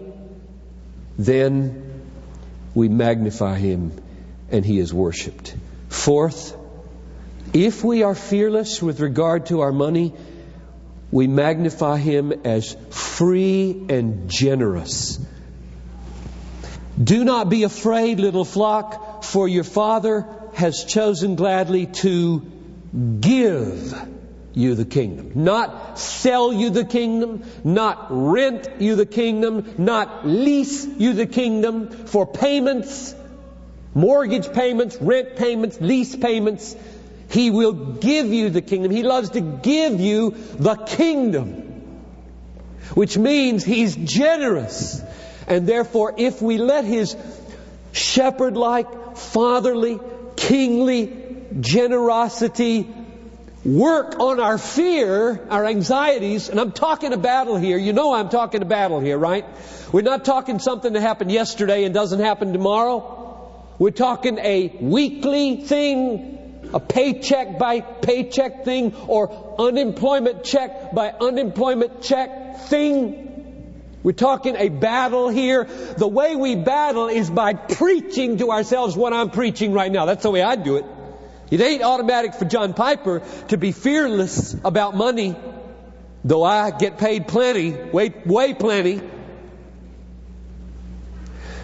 then 1.18 2.04
we 2.74 2.90
magnify 2.90 3.56
him 3.56 3.94
and 4.52 4.66
he 4.66 4.80
is 4.80 4.94
worshiped. 4.94 5.56
Fourth, 5.90 6.56
if 7.54 7.84
we 7.84 8.04
are 8.04 8.16
fearless 8.16 8.82
with 8.82 9.00
regard 9.00 9.48
to 9.48 9.62
our 9.62 9.72
money, 9.72 10.14
we 11.12 11.28
magnify 11.28 11.98
him 11.98 12.34
as 12.44 12.76
free 12.90 13.86
and 13.90 14.30
generous. 14.30 15.20
Do 17.02 17.24
not 17.24 17.50
be 17.50 17.64
afraid, 17.64 18.20
little 18.20 18.46
flock, 18.46 19.24
for 19.24 19.48
your 19.48 19.64
Father 19.64 20.28
has 20.54 20.84
chosen 20.86 21.36
gladly 21.36 21.88
to 21.88 22.40
give 23.20 24.15
you 24.56 24.76
the 24.76 24.86
kingdom. 24.86 25.32
Not 25.36 26.00
sell 26.00 26.54
you 26.54 26.70
the 26.70 26.86
kingdom, 26.86 27.44
not 27.64 28.08
rent 28.10 28.70
you 28.80 28.96
the 28.96 29.06
kingdom, 29.06 29.74
not 29.78 30.26
lease 30.26 30.86
you 30.86 31.14
the 31.14 31.26
kingdom 31.26 31.90
for 31.90 32.26
payments, 32.26 33.14
mortgage 33.94 34.52
payments, 34.54 34.98
rent 35.00 35.36
payments, 35.36 35.80
lease 35.82 36.16
payments. 36.16 36.76
He 37.30 37.52
will 37.52 37.74
give 37.74 38.28
you 38.28 38.50
the 38.50 38.62
kingdom. 38.62 38.92
He 38.92 39.04
loves 39.04 39.32
to 39.32 39.42
give 39.42 40.00
you 40.00 40.32
the 40.58 40.76
kingdom. 40.76 41.62
Which 42.94 43.18
means 43.18 43.64
He's 43.64 43.96
generous. 43.96 45.02
And 45.48 45.68
therefore, 45.68 46.14
if 46.18 46.42
we 46.42 46.58
let 46.58 46.86
His 46.86 47.16
shepherd 47.92 48.56
like, 48.56 49.18
fatherly, 49.18 50.00
kingly 50.36 51.12
generosity 51.60 52.88
work 53.66 54.20
on 54.20 54.40
our 54.40 54.60
fear, 54.60 55.42
our 55.50 55.66
anxieties, 55.66 56.50
and 56.50 56.60
I'm 56.60 56.72
talking 56.72 57.14
a 57.14 57.18
battle 57.18 57.58
here. 57.58 57.78
You 57.78 57.94
know 57.94 58.14
I'm 58.14 58.30
talking 58.30 58.62
a 58.62 58.66
battle 58.66 59.00
here, 59.00 59.18
right? 59.18 59.44
We're 59.92 60.04
not 60.04 60.24
talking 60.24 60.60
something 60.60 60.94
that 60.94 61.02
happened 61.02 61.32
yesterday 61.32 61.84
and 61.84 61.94
doesn't 61.94 62.20
happen 62.20 62.54
tomorrow. 62.54 63.74
We're 63.80 63.90
talking 63.90 64.38
a 64.38 64.68
weekly 64.80 65.58
thing, 65.58 66.70
a 66.74 66.80
paycheck 66.80 67.58
by 67.58 67.82
paycheck 67.82 68.66
thing, 68.66 68.96
or 69.08 69.56
unemployment 69.60 70.44
check 70.44 70.94
by 70.94 71.10
unemployment 71.10 72.04
check 72.04 72.68
thing. 72.68 73.24
We're 74.04 74.12
talking 74.12 74.56
a 74.56 74.70
battle 74.70 75.30
here. 75.30 75.64
The 75.64 76.08
way 76.08 76.36
we 76.36 76.56
battle 76.56 77.08
is 77.08 77.28
by 77.28 77.56
preaching 77.56 78.38
to 78.38 78.52
ourselves 78.52 78.96
what 78.96 79.14
I'm 79.14 79.32
preaching 79.32 79.74
right 79.74 79.92
now. 79.92 80.06
That's 80.06 80.22
the 80.22 80.30
way 80.30 80.44
I 80.44 80.56
do 80.56 80.78
it. 80.78 80.86
It 81.52 81.62
ain't 81.62 81.84
automatic 81.84 82.34
for 82.34 82.46
John 82.46 82.74
Piper 82.74 83.22
to 83.50 83.58
be 83.58 83.72
fearless 83.72 84.56
about 84.64 84.96
money, 84.96 85.36
though 86.24 86.44
I 86.44 86.72
get 86.72 86.98
paid 86.98 87.28
plenty, 87.28 87.72
way, 87.72 88.14
way 88.25 88.54
plenty. 88.54 89.02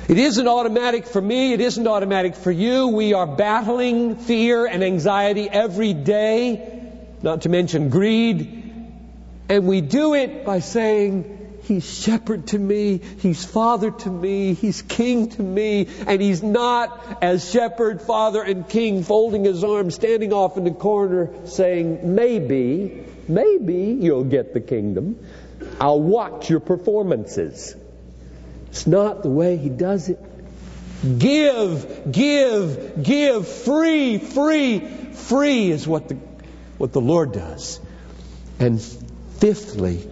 It 0.08 0.18
isn't 0.18 0.48
automatic 0.48 1.06
for 1.06 1.22
me. 1.22 1.54
It 1.54 1.62
isn't 1.62 1.88
automatic 1.88 2.36
for 2.36 2.52
you. 2.52 2.90
We 2.90 3.14
are 3.14 3.26
battling 3.26 4.18
fear 4.18 4.66
and 4.66 4.84
anxiety 4.84 5.50
every 5.50 5.94
day, 5.94 6.92
not 7.24 7.44
to 7.44 7.50
mention 7.50 7.90
greed. 7.90 8.58
And 9.48 9.68
we 9.68 9.82
do 9.82 10.14
it 10.14 10.46
by 10.46 10.60
saying, 10.60 11.41
He's 11.72 11.90
shepherd 11.90 12.48
to 12.48 12.60
me. 12.60 12.98
He's 12.98 13.46
father 13.46 13.92
to 13.92 14.10
me. 14.10 14.56
He's 14.56 14.82
king 14.82 15.30
to 15.30 15.42
me. 15.42 15.88
And 16.06 16.22
he's 16.22 16.44
not 16.44 17.20
as 17.22 17.50
shepherd, 17.50 18.02
father, 18.02 18.42
and 18.44 18.68
king 18.68 19.04
folding 19.04 19.46
his 19.46 19.64
arms, 19.64 19.96
standing 19.96 20.34
off 20.34 20.58
in 20.58 20.66
the 20.66 20.72
corner 20.72 21.30
saying, 21.46 22.14
maybe, 22.14 23.06
maybe 23.26 23.98
you'll 24.02 24.26
get 24.26 24.54
the 24.54 24.60
kingdom. 24.60 25.18
I'll 25.80 26.02
watch 26.02 26.50
your 26.50 26.60
performances. 26.60 27.74
It's 28.68 28.86
not 28.86 29.24
the 29.24 29.30
way 29.30 29.56
he 29.56 29.70
does 29.70 30.10
it. 30.10 30.20
Give, 31.20 32.12
give, 32.12 33.02
give, 33.02 33.48
free, 33.48 34.18
free, 34.18 34.80
free 35.14 35.72
is 35.72 35.88
what 35.88 36.10
the, 36.10 36.16
what 36.78 36.92
the 36.92 37.00
Lord 37.00 37.32
does. 37.32 37.80
And 38.60 38.82
fifthly, 39.40 40.11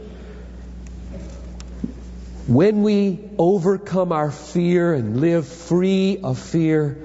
when 2.50 2.82
we 2.82 3.20
overcome 3.38 4.12
our 4.12 4.32
fear 4.32 4.96
and 4.96 5.22
live 5.22 5.48
free 5.48 6.18
of 6.24 6.40
fear, 6.40 6.98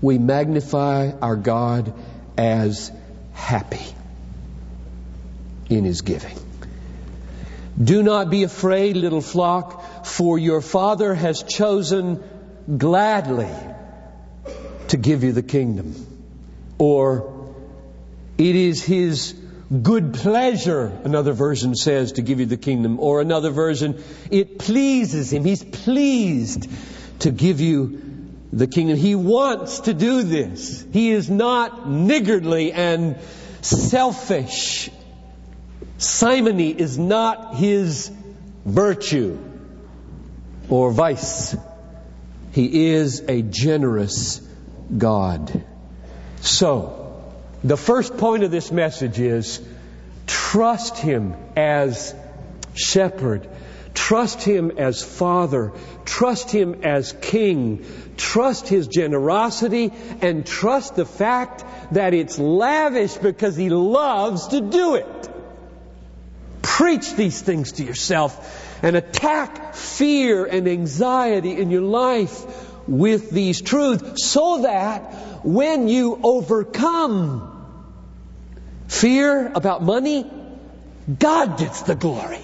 we 0.00 0.16
magnify 0.16 1.10
our 1.20 1.36
God 1.36 1.92
as 2.38 2.90
happy 3.34 3.84
in 5.68 5.84
His 5.84 6.00
giving. 6.00 6.38
Do 7.82 8.02
not 8.02 8.30
be 8.30 8.42
afraid, 8.42 8.96
little 8.96 9.20
flock, 9.20 10.06
for 10.06 10.38
your 10.38 10.62
Father 10.62 11.14
has 11.14 11.42
chosen 11.42 12.22
gladly 12.78 13.54
to 14.88 14.96
give 14.96 15.24
you 15.24 15.32
the 15.32 15.42
kingdom. 15.42 15.94
Or, 16.78 17.52
it 18.38 18.56
is 18.56 18.82
His 18.82 19.34
good 19.82 20.14
pleasure, 20.14 20.98
another 21.04 21.32
version 21.32 21.74
says, 21.74 22.12
to 22.12 22.22
give 22.22 22.40
you 22.40 22.46
the 22.46 22.56
kingdom. 22.56 23.00
Or 23.00 23.20
another 23.20 23.50
version, 23.50 24.02
it 24.30 24.58
pleases 24.58 25.32
Him. 25.32 25.44
He's 25.44 25.62
pleased 25.62 26.70
to 27.20 27.30
give 27.30 27.60
you 27.60 28.00
the 28.52 28.66
kingdom. 28.66 28.96
He 28.96 29.14
wants 29.14 29.80
to 29.80 29.94
do 29.94 30.22
this. 30.22 30.84
He 30.92 31.10
is 31.10 31.28
not 31.28 31.88
niggardly 31.88 32.72
and 32.72 33.18
selfish. 33.60 34.90
Simony 35.98 36.70
is 36.70 36.98
not 36.98 37.56
his 37.56 38.10
virtue 38.64 39.38
or 40.68 40.92
vice. 40.92 41.56
He 42.52 42.90
is 42.90 43.20
a 43.28 43.42
generous 43.42 44.40
God. 44.96 45.64
So, 46.40 47.07
the 47.64 47.76
first 47.76 48.16
point 48.16 48.44
of 48.44 48.50
this 48.50 48.70
message 48.70 49.18
is 49.18 49.60
trust 50.26 50.98
Him 50.98 51.34
as 51.56 52.14
shepherd. 52.74 53.48
Trust 53.94 54.42
Him 54.42 54.72
as 54.78 55.02
Father. 55.02 55.72
Trust 56.04 56.50
Him 56.50 56.82
as 56.84 57.12
King. 57.20 57.84
Trust 58.16 58.68
His 58.68 58.86
generosity 58.86 59.92
and 60.20 60.46
trust 60.46 60.94
the 60.94 61.04
fact 61.04 61.64
that 61.92 62.14
it's 62.14 62.38
lavish 62.38 63.16
because 63.16 63.56
He 63.56 63.70
loves 63.70 64.48
to 64.48 64.60
do 64.60 64.94
it. 64.94 65.28
Preach 66.62 67.14
these 67.14 67.40
things 67.40 67.72
to 67.72 67.84
yourself 67.84 68.82
and 68.84 68.94
attack 68.94 69.74
fear 69.74 70.44
and 70.44 70.68
anxiety 70.68 71.60
in 71.60 71.70
your 71.70 71.82
life 71.82 72.44
with 72.86 73.30
these 73.30 73.60
truths 73.60 74.24
so 74.24 74.62
that 74.62 75.44
when 75.44 75.88
you 75.88 76.18
overcome 76.22 77.47
fear 78.88 79.52
about 79.54 79.82
money, 79.82 80.28
God 81.18 81.58
gets 81.58 81.82
the 81.82 81.94
glory. 81.94 82.42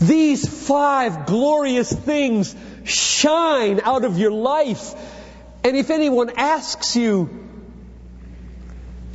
These 0.00 0.66
five 0.66 1.26
glorious 1.26 1.92
things 1.92 2.54
shine 2.84 3.80
out 3.82 4.04
of 4.04 4.18
your 4.18 4.30
life. 4.30 4.94
And 5.64 5.76
if 5.76 5.90
anyone 5.90 6.30
asks 6.36 6.96
you, 6.96 7.46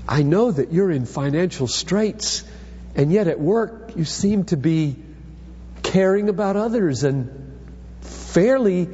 I 0.07 0.23
know 0.23 0.51
that 0.51 0.73
you're 0.73 0.91
in 0.91 1.05
financial 1.05 1.67
straits, 1.67 2.43
and 2.95 3.11
yet 3.11 3.27
at 3.27 3.39
work 3.39 3.93
you 3.95 4.05
seem 4.05 4.43
to 4.45 4.57
be 4.57 4.97
caring 5.81 6.29
about 6.29 6.55
others 6.55 7.03
and 7.03 7.57
fairly 8.01 8.89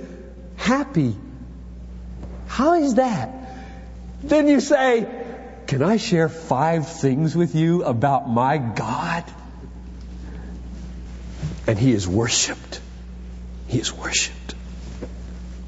happy. 0.57 1.15
How 2.47 2.75
is 2.75 2.95
that? 2.95 3.33
Then 4.21 4.47
you 4.47 4.59
say, 4.59 5.18
Can 5.69 5.83
I 5.83 5.97
share 5.97 6.29
five 6.29 6.87
things 6.87 7.35
with 7.35 7.53
you 7.53 7.83
about 7.83 8.27
my 8.27 8.57
God? 8.57 9.23
And 11.67 11.77
He 11.77 11.91
is 11.91 12.07
worshiped. 12.07 12.81
He 13.67 13.77
is 13.77 13.93
worshiped. 13.93 14.55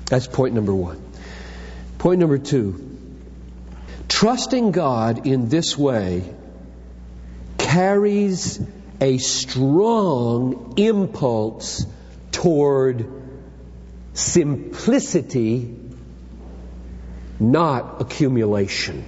That's 0.07 0.25
point 0.25 0.55
number 0.55 0.73
one. 0.73 0.99
Point 1.99 2.19
number 2.19 2.39
two 2.39 2.97
trusting 4.07 4.71
God 4.71 5.27
in 5.27 5.49
this 5.49 5.77
way 5.77 6.33
carries 7.59 8.59
a 8.99 9.19
strong 9.19 10.73
impulse 10.77 11.85
toward 12.31 13.05
simplicity, 14.15 15.77
not 17.39 18.01
accumulation. 18.01 19.05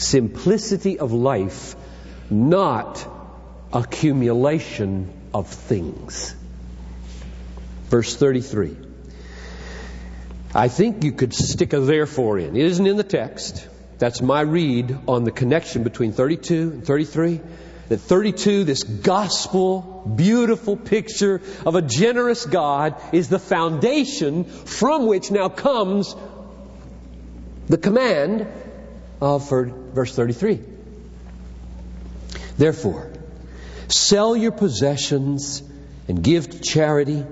Simplicity 0.00 0.98
of 0.98 1.12
life, 1.12 1.76
not 2.30 3.06
accumulation 3.70 5.12
of 5.34 5.48
things. 5.48 6.34
Verse 7.88 8.16
33. 8.16 8.76
I 10.54 10.68
think 10.68 11.04
you 11.04 11.12
could 11.12 11.34
stick 11.34 11.74
a 11.74 11.80
therefore 11.80 12.38
in. 12.38 12.56
It 12.56 12.64
isn't 12.64 12.86
in 12.86 12.96
the 12.96 13.04
text. 13.04 13.68
That's 13.98 14.22
my 14.22 14.40
read 14.40 14.96
on 15.06 15.24
the 15.24 15.30
connection 15.30 15.82
between 15.82 16.12
32 16.12 16.70
and 16.70 16.86
33. 16.86 17.40
That 17.90 17.98
32, 17.98 18.64
this 18.64 18.84
gospel, 18.84 20.10
beautiful 20.16 20.78
picture 20.78 21.42
of 21.66 21.74
a 21.74 21.82
generous 21.82 22.46
God, 22.46 22.96
is 23.12 23.28
the 23.28 23.38
foundation 23.38 24.44
from 24.44 25.06
which 25.06 25.30
now 25.30 25.50
comes 25.50 26.16
the 27.66 27.76
command 27.76 28.46
Uh, 29.22 29.34
of 29.34 29.48
verse 29.48 30.14
33. 30.14 30.60
Therefore, 32.56 33.10
sell 33.88 34.34
your 34.34 34.52
possessions 34.52 35.62
and 36.08 36.22
give 36.22 36.48
to 36.48 36.60
charity. 36.60 37.24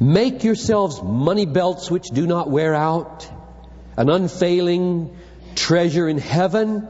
Make 0.00 0.42
yourselves 0.42 1.02
money 1.02 1.44
belts 1.44 1.90
which 1.90 2.06
do 2.08 2.26
not 2.26 2.50
wear 2.50 2.74
out 2.74 3.30
an 3.96 4.08
unfailing 4.08 5.16
treasure 5.54 6.08
in 6.08 6.18
heaven 6.18 6.80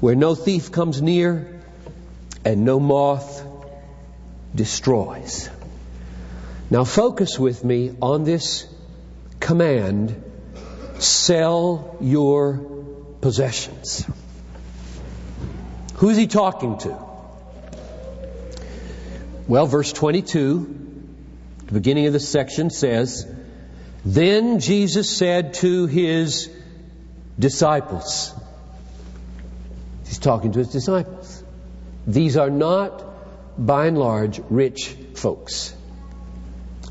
where 0.00 0.14
no 0.14 0.34
thief 0.34 0.72
comes 0.72 1.00
near 1.00 1.60
and 2.44 2.64
no 2.64 2.80
moth 2.80 3.46
destroys. 4.54 5.48
Now 6.70 6.84
focus 6.84 7.38
with 7.38 7.64
me 7.64 7.96
on 8.00 8.24
this 8.24 8.66
command 9.40 10.29
sell 11.02 11.96
your 12.00 12.58
possessions. 13.20 14.06
Who's 15.94 16.16
he 16.16 16.26
talking 16.26 16.78
to? 16.78 16.98
Well, 19.46 19.66
verse 19.66 19.92
22, 19.92 20.76
the 21.66 21.72
beginning 21.72 22.06
of 22.06 22.12
the 22.12 22.20
section 22.20 22.70
says, 22.70 23.26
then 24.04 24.60
Jesus 24.60 25.14
said 25.14 25.54
to 25.54 25.86
his 25.86 26.48
disciples, 27.38 28.34
He's 30.06 30.18
talking 30.18 30.52
to 30.52 30.58
his 30.58 30.68
disciples. 30.68 31.44
These 32.06 32.36
are 32.36 32.50
not, 32.50 33.04
by 33.58 33.86
and 33.86 33.98
large, 33.98 34.40
rich 34.50 34.96
folks, 35.14 35.74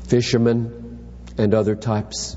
fishermen 0.04 1.08
and 1.36 1.52
other 1.52 1.76
types. 1.76 2.36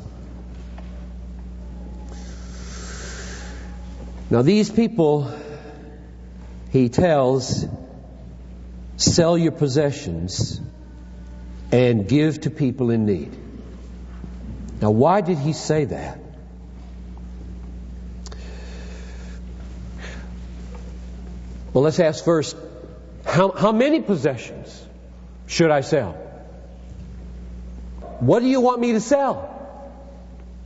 Now, 4.33 4.41
these 4.41 4.71
people, 4.71 5.31
he 6.71 6.89
tells, 6.89 7.67
sell 8.97 9.37
your 9.37 9.51
possessions 9.51 10.59
and 11.71 12.07
give 12.07 12.41
to 12.41 12.49
people 12.49 12.89
in 12.89 13.05
need. 13.05 13.31
Now, 14.81 14.89
why 14.89 15.21
did 15.21 15.37
he 15.37 15.53
say 15.53 15.85
that? 15.85 16.19
Well, 21.71 21.83
let's 21.83 21.99
ask 21.99 22.25
first 22.25 22.57
how, 23.27 23.51
how 23.51 23.71
many 23.71 24.01
possessions 24.01 24.83
should 25.45 25.69
I 25.69 25.81
sell? 25.81 26.13
What 28.19 28.39
do 28.39 28.47
you 28.47 28.61
want 28.61 28.81
me 28.81 28.93
to 28.93 28.99
sell? 28.99 29.47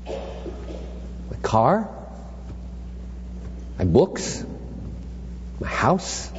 My 0.06 1.38
car? 1.42 1.97
My 3.78 3.86
books? 3.86 4.44
My 5.60 5.68
house? 5.68 6.32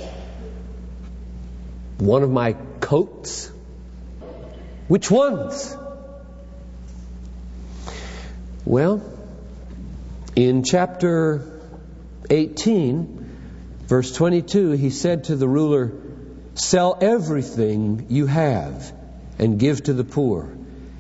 One 1.99 2.23
of 2.23 2.31
my 2.31 2.55
coats? 2.81 3.51
Which 4.89 5.11
ones? 5.11 5.77
Well, 8.65 9.03
in 10.35 10.63
chapter 10.65 11.61
18, 12.29 13.31
verse 13.87 14.13
22, 14.13 14.73
he 14.73 14.91
said 14.91 15.25
to 15.25 15.37
the 15.37 15.49
ruler, 15.49 15.93
Sell 16.55 16.99
everything 17.01 18.07
you 18.09 18.27
have 18.27 18.93
and 19.39 19.59
give 19.59 19.85
to 19.85 19.93
the 19.93 20.05
poor, 20.05 20.49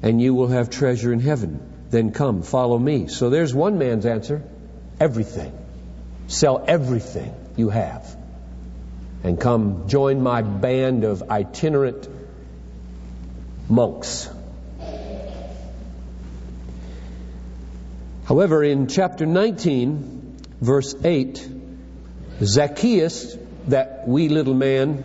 and 0.03 0.23
you 0.23 0.35
will 0.35 0.49
have 0.49 0.71
treasure 0.71 1.13
in 1.13 1.21
heaven. 1.21 1.61
Then 1.91 2.13
come, 2.13 2.43
follow 2.43 2.79
me. 2.79 3.09
So 3.09 3.29
there's 3.29 3.53
one 3.53 3.79
man's 3.79 4.07
answer 4.07 4.43
everything. 5.01 5.53
Sell 6.29 6.65
everything 6.67 7.35
you 7.57 7.71
have. 7.71 8.17
And 9.25 9.41
come 9.41 9.89
join 9.89 10.23
my 10.23 10.43
band 10.43 11.03
of 11.05 11.29
itinerant 11.31 12.09
monks. 13.69 14.31
However, 18.27 18.63
in 18.63 18.89
chapter 18.89 19.25
19, 19.25 20.37
verse 20.61 20.95
8, 21.03 21.49
Zacchaeus, 22.43 23.37
that 23.69 24.07
wee 24.07 24.29
little 24.29 24.55
man, 24.55 25.03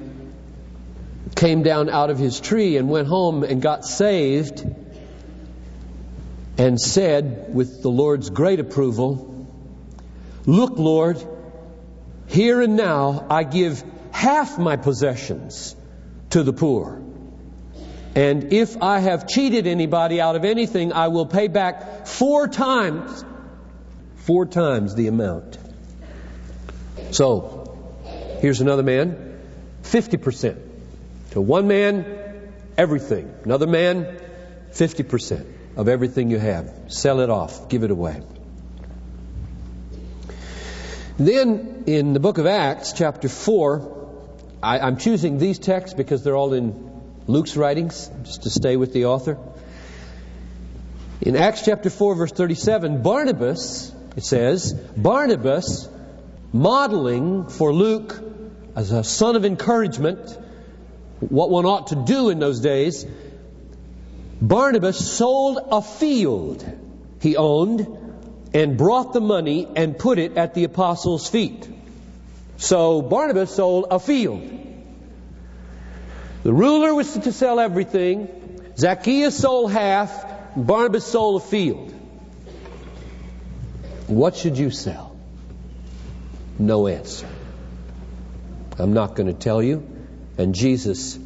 came 1.36 1.64
down 1.64 1.90
out 1.90 2.10
of 2.10 2.20
his 2.20 2.40
tree 2.42 2.78
and 2.78 2.90
went 2.90 3.08
home 3.08 3.44
and 3.44 3.62
got 3.62 3.86
saved 3.86 4.66
and 6.58 6.80
said, 6.80 7.54
with 7.54 7.82
the 7.82 7.90
Lord's 7.90 8.30
great 8.30 8.60
approval, 8.60 9.33
Look, 10.46 10.78
Lord, 10.78 11.24
here 12.28 12.62
and 12.62 12.76
now 12.76 13.26
I 13.30 13.44
give 13.44 13.84
half 14.12 14.58
my 14.58 14.76
possessions 14.76 15.76
to 16.32 16.44
the 16.44 16.54
poor. 16.54 17.02
And 18.16 18.54
if 18.54 18.82
I 18.82 19.00
have 19.00 19.28
cheated 19.28 19.66
anybody 19.66 20.22
out 20.22 20.36
of 20.36 20.46
anything, 20.46 20.94
I 20.94 21.08
will 21.08 21.26
pay 21.26 21.48
back 21.48 22.06
four 22.06 22.48
times, 22.48 23.24
four 24.18 24.46
times 24.46 24.96
the 24.96 25.08
amount. 25.08 25.58
So, 27.12 27.76
here's 28.40 28.62
another 28.62 28.84
man, 28.84 29.40
50%. 29.84 30.70
To 31.32 31.42
one 31.42 31.68
man, 31.68 32.06
everything. 32.78 33.34
Another 33.44 33.66
man, 33.66 34.20
50% 34.72 35.46
of 35.76 35.88
everything 35.88 36.30
you 36.30 36.38
have. 36.38 36.72
Sell 36.88 37.22
it 37.22 37.30
off, 37.32 37.70
give 37.70 37.84
it 37.84 37.90
away. 37.90 38.22
Then, 41.18 41.84
in 41.86 42.14
the 42.14 42.20
book 42.20 42.40
of 42.40 42.48
Acts, 42.48 42.94
chapter 42.94 43.30
4, 43.30 44.10
I, 44.64 44.80
I'm 44.80 44.98
choosing 44.98 45.38
these 45.38 45.60
texts 45.60 45.94
because 45.94 46.24
they're 46.24 46.36
all 46.36 46.54
in 46.54 46.92
Luke's 47.28 47.56
writings, 47.56 48.10
just 48.24 48.44
to 48.44 48.50
stay 48.50 48.78
with 48.78 48.94
the 48.94 49.06
author. 49.06 49.38
In 51.22 51.36
Acts 51.36 51.64
chapter 51.64 51.92
4, 51.92 52.16
verse 52.16 52.32
37, 52.32 53.04
Barnabas, 53.04 53.94
it 54.16 54.24
says, 54.24 54.74
Barnabas, 54.74 55.88
modeling 56.52 57.48
for 57.48 57.72
Luke 57.72 58.20
as 58.76 58.92
a 58.92 59.04
son 59.04 59.36
of 59.36 59.46
encouragement, 59.46 60.38
what 61.20 61.52
one 61.52 61.66
ought 61.66 61.88
to 61.88 61.96
do 61.96 62.30
in 62.30 62.40
those 62.40 62.60
days, 62.60 63.06
Barnabas 64.42 65.16
sold 65.16 65.60
a 65.72 65.82
field 65.82 66.66
he 67.22 67.38
owned 67.38 67.88
and 68.54 68.78
brought 68.78 69.14
the 69.14 69.22
money 69.22 69.68
and 69.76 69.98
put 69.98 70.20
it 70.20 70.38
at 70.38 70.54
the 70.54 70.64
apostles' 70.64 71.28
feet. 71.28 71.68
So 72.58 73.02
Barnabas 73.02 73.56
sold 73.56 73.88
a 73.90 74.00
field. 74.00 74.50
The 76.44 76.54
ruler 76.54 76.94
was 76.94 77.14
to 77.14 77.32
sell 77.32 77.60
everything. 77.60 78.28
Zacchaeus 78.78 79.36
sold 79.36 79.72
half. 79.72 80.56
Barnabas 80.56 81.06
sold 81.06 81.42
a 81.42 81.46
field. 81.46 81.92
What 84.08 84.36
should 84.36 84.58
you 84.58 84.70
sell? 84.70 85.16
No 86.60 86.88
answer. 86.88 87.28
I'm 88.78 88.94
not 88.94 89.16
going 89.16 89.28
to 89.28 89.34
tell 89.34 89.64
you, 89.64 89.88
and 90.38 90.54
Jesus 90.54 91.18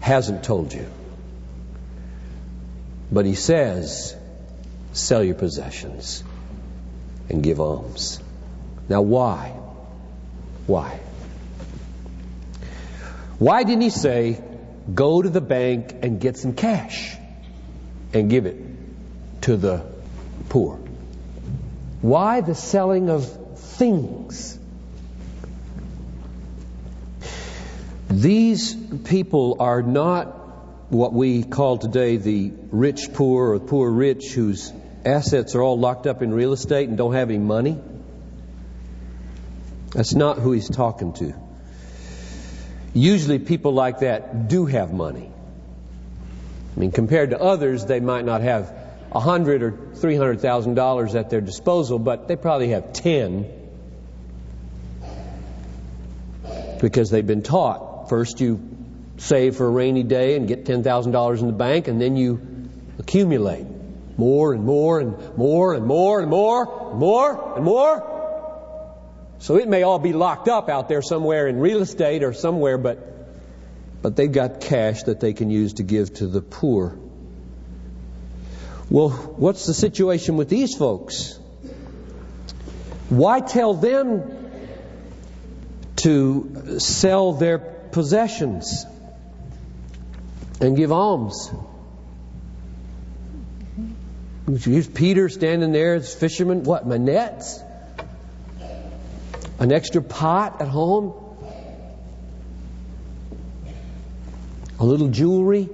hasn't 0.00 0.44
told 0.44 0.72
you. 0.72 0.86
But 3.10 3.26
he 3.26 3.34
says, 3.34 4.16
sell 4.92 5.24
your 5.24 5.34
possessions 5.34 6.22
and 7.30 7.42
give 7.42 7.60
alms. 7.60 8.20
Now, 8.88 9.02
why? 9.02 9.54
Why? 10.66 11.00
Why 13.38 13.62
didn't 13.62 13.82
he 13.82 13.90
say, 13.90 14.42
go 14.92 15.22
to 15.22 15.28
the 15.28 15.40
bank 15.40 15.94
and 16.02 16.20
get 16.20 16.36
some 16.36 16.54
cash 16.54 17.16
and 18.12 18.28
give 18.28 18.46
it 18.46 18.56
to 19.42 19.56
the 19.56 19.86
poor? 20.48 20.78
Why 22.02 22.40
the 22.40 22.54
selling 22.54 23.08
of 23.08 23.58
things? 23.58 24.58
These 28.08 28.74
people 28.74 29.56
are 29.60 29.82
not 29.82 30.36
what 30.90 31.12
we 31.12 31.44
call 31.44 31.78
today 31.78 32.16
the 32.16 32.52
rich 32.72 33.12
poor 33.12 33.52
or 33.54 33.60
poor 33.60 33.88
rich 33.88 34.32
whose 34.32 34.72
assets 35.04 35.54
are 35.54 35.62
all 35.62 35.78
locked 35.78 36.06
up 36.06 36.22
in 36.22 36.32
real 36.32 36.52
estate 36.52 36.88
and 36.88 36.98
don't 36.98 37.14
have 37.14 37.30
any 37.30 37.38
money. 37.38 37.78
That's 39.92 40.14
not 40.14 40.38
who 40.38 40.52
he's 40.52 40.68
talking 40.68 41.12
to. 41.14 41.34
Usually 42.92 43.38
people 43.38 43.72
like 43.72 44.00
that 44.00 44.48
do 44.48 44.66
have 44.66 44.92
money. 44.92 45.30
I 46.76 46.80
mean, 46.80 46.92
compared 46.92 47.30
to 47.30 47.40
others, 47.40 47.86
they 47.86 48.00
might 48.00 48.24
not 48.24 48.42
have 48.42 48.72
a 49.12 49.20
hundred 49.20 49.62
or 49.62 49.72
three 49.94 50.16
hundred 50.16 50.40
thousand 50.40 50.74
dollars 50.74 51.14
at 51.14 51.30
their 51.30 51.40
disposal, 51.40 51.98
but 51.98 52.28
they 52.28 52.36
probably 52.36 52.68
have 52.68 52.92
ten 52.92 53.50
because 56.80 57.10
they've 57.10 57.26
been 57.26 57.42
taught. 57.42 58.08
First, 58.08 58.40
you 58.40 58.60
save 59.18 59.56
for 59.56 59.66
a 59.66 59.70
rainy 59.70 60.02
day 60.02 60.36
and 60.36 60.46
get 60.46 60.64
ten 60.66 60.82
thousand 60.82 61.12
dollars 61.12 61.40
in 61.40 61.48
the 61.48 61.52
bank, 61.52 61.88
and 61.88 62.00
then 62.00 62.16
you 62.16 62.68
accumulate 62.98 63.66
more 64.20 64.52
and 64.52 64.64
more 64.64 65.00
and 65.00 65.36
more 65.36 65.74
and 65.74 65.86
more 65.86 66.20
and 66.20 66.30
more 66.30 66.90
and 66.90 66.98
more 67.00 67.54
and 67.56 67.64
more. 67.64 68.20
So 69.38 69.56
it 69.56 69.66
may 69.66 69.82
all 69.82 69.98
be 69.98 70.12
locked 70.12 70.48
up 70.48 70.68
out 70.68 70.88
there 70.88 71.00
somewhere 71.00 71.48
in 71.48 71.58
real 71.58 71.80
estate 71.80 72.22
or 72.22 72.34
somewhere, 72.34 72.76
but, 72.76 72.98
but 74.02 74.14
they've 74.14 74.30
got 74.30 74.60
cash 74.60 75.04
that 75.04 75.20
they 75.20 75.32
can 75.32 75.50
use 75.50 75.74
to 75.74 75.82
give 75.82 76.12
to 76.14 76.26
the 76.26 76.42
poor. 76.42 76.98
Well, 78.90 79.08
what's 79.08 79.66
the 79.66 79.72
situation 79.72 80.36
with 80.36 80.50
these 80.50 80.76
folks? 80.76 81.38
Why 83.08 83.40
tell 83.40 83.74
them 83.74 84.50
to 85.96 86.78
sell 86.78 87.32
their 87.32 87.58
possessions 87.58 88.84
and 90.60 90.76
give 90.76 90.92
alms? 90.92 91.50
Here's 94.56 94.88
Peter 94.88 95.28
standing 95.28 95.72
there 95.72 95.94
as 95.94 96.14
fisherman. 96.14 96.64
What, 96.64 96.86
my 96.86 96.96
nets? 96.96 97.60
An 99.58 99.72
extra 99.72 100.02
pot 100.02 100.60
at 100.60 100.68
home? 100.68 101.12
A 104.78 104.84
little 104.84 105.08
jewelry? 105.08 105.68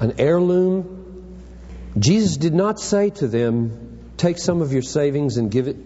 An 0.00 0.14
heirloom? 0.18 1.34
Jesus 1.98 2.36
did 2.36 2.54
not 2.54 2.78
say 2.78 3.10
to 3.10 3.26
them, 3.26 4.12
Take 4.16 4.38
some 4.38 4.62
of 4.62 4.72
your 4.72 4.82
savings 4.82 5.36
and 5.36 5.50
give 5.50 5.68
it 5.68 5.76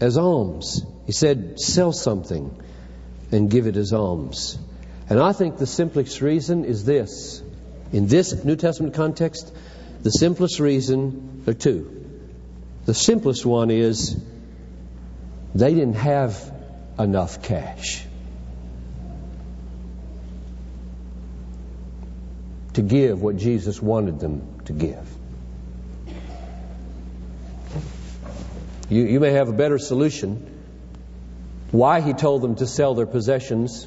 as 0.00 0.18
alms. 0.18 0.84
He 1.06 1.12
said, 1.12 1.60
Sell 1.60 1.92
something 1.92 2.60
and 3.32 3.50
give 3.50 3.66
it 3.66 3.76
as 3.76 3.92
alms. 3.92 4.58
And 5.08 5.18
I 5.18 5.32
think 5.32 5.56
the 5.56 5.66
simplest 5.66 6.20
reason 6.20 6.64
is 6.64 6.84
this. 6.84 7.42
In 7.92 8.06
this 8.06 8.44
New 8.44 8.56
Testament 8.56 8.94
context, 8.94 9.52
the 10.02 10.10
simplest 10.10 10.60
reason, 10.60 11.42
are 11.46 11.54
two. 11.54 11.96
The 12.86 12.94
simplest 12.94 13.44
one 13.44 13.70
is 13.70 14.18
they 15.54 15.74
didn't 15.74 15.94
have 15.94 16.52
enough 16.98 17.42
cash 17.42 18.04
to 22.74 22.82
give 22.82 23.20
what 23.20 23.36
Jesus 23.36 23.82
wanted 23.82 24.20
them 24.20 24.60
to 24.66 24.72
give. 24.72 25.06
You, 28.88 29.04
you 29.04 29.20
may 29.20 29.32
have 29.32 29.48
a 29.48 29.52
better 29.52 29.78
solution. 29.78 30.58
Why 31.70 32.00
he 32.00 32.12
told 32.12 32.42
them 32.42 32.56
to 32.56 32.66
sell 32.66 32.94
their 32.94 33.06
possessions, 33.06 33.86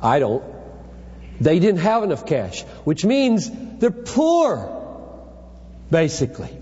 I 0.00 0.18
don't. 0.18 0.42
They 1.40 1.58
didn't 1.58 1.80
have 1.80 2.02
enough 2.02 2.26
cash, 2.26 2.62
which 2.84 3.04
means 3.04 3.50
they're 3.50 3.90
poor, 3.90 4.77
basically. 5.90 6.56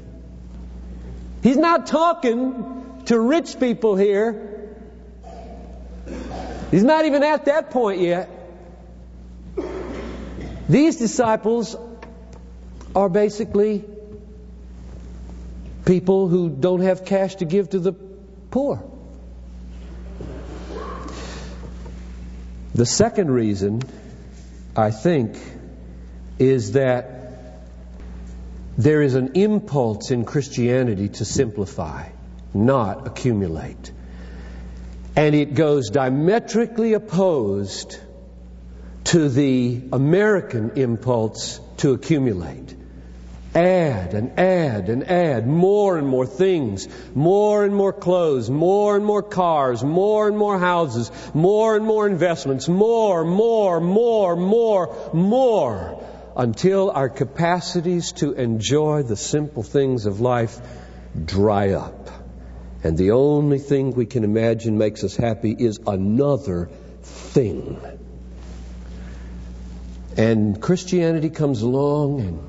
He's 1.43 1.57
not 1.57 1.87
talking 1.87 3.03
to 3.07 3.19
rich 3.19 3.59
people 3.61 3.97
here. 3.97 4.75
He's 6.71 6.85
not 6.85 7.05
even 7.05 7.23
at 7.23 7.45
that 7.45 7.71
point 7.71 8.01
yet. 8.01 8.29
These 10.69 10.97
disciples 10.97 11.77
are 12.95 13.09
basically 13.09 13.85
people 15.85 16.29
who 16.29 16.49
don't 16.49 16.81
have 16.81 17.05
cash 17.05 17.37
to 17.37 17.45
give 17.45 17.71
to 17.71 17.79
the 17.79 17.93
poor. 18.51 18.83
The 22.75 22.85
second 22.85 23.31
reason, 23.31 23.83
I 24.77 24.91
think, 24.91 25.39
is 26.39 26.73
that 26.73 27.16
there 28.79 29.01
is 29.03 29.15
an 29.15 29.33
impulse 29.35 30.11
in 30.11 30.25
Christianity 30.25 31.09
to 31.09 31.25
simplify, 31.25 32.09
not 32.53 33.07
accumulate. 33.07 33.93
And 35.15 35.35
it 35.35 35.55
goes 35.55 35.89
diametrically 35.89 36.93
opposed 36.93 37.99
to 39.05 39.29
the 39.29 39.81
American 39.93 40.73
impulse 40.77 41.59
to 41.79 41.93
accumulate. 41.93 42.75
Add 43.55 44.13
and 44.13 44.39
add 44.39 44.91
and 44.91 45.09
add 45.11 45.47
more 45.47 45.97
and 45.97 46.07
more 46.07 46.27
things, 46.27 46.87
more 47.15 47.65
and 47.65 47.75
more 47.75 47.95
clothes, 47.95 48.51
more 48.51 48.97
and 48.97 49.07
more 49.07 49.23
cars, 49.23 49.83
more 49.83 50.29
and 50.29 50.37
more 50.37 50.59
houses, 50.59 51.11
more 51.33 51.77
and 51.77 51.87
more 51.87 52.07
investments, 52.07 52.69
more, 52.69 53.25
more, 53.25 53.81
more, 53.81 54.37
more, 54.37 55.11
more, 55.15 56.05
until 56.37 56.91
our 56.91 57.09
capacities 57.09 58.13
to 58.13 58.33
enjoy 58.33 59.03
the 59.03 59.17
simple 59.17 59.63
things 59.63 60.05
of 60.05 60.21
life 60.21 60.59
dry 61.25 61.71
up. 61.71 62.11
And 62.85 62.99
the 62.99 63.13
only 63.13 63.59
thing 63.59 63.93
we 63.93 64.05
can 64.05 64.23
imagine 64.23 64.77
makes 64.77 65.03
us 65.03 65.17
happy 65.17 65.57
is 65.59 65.81
another 65.87 66.69
thing. 67.03 67.81
And 70.19 70.61
Christianity 70.61 71.31
comes 71.31 71.63
along 71.63 72.21
and 72.21 72.41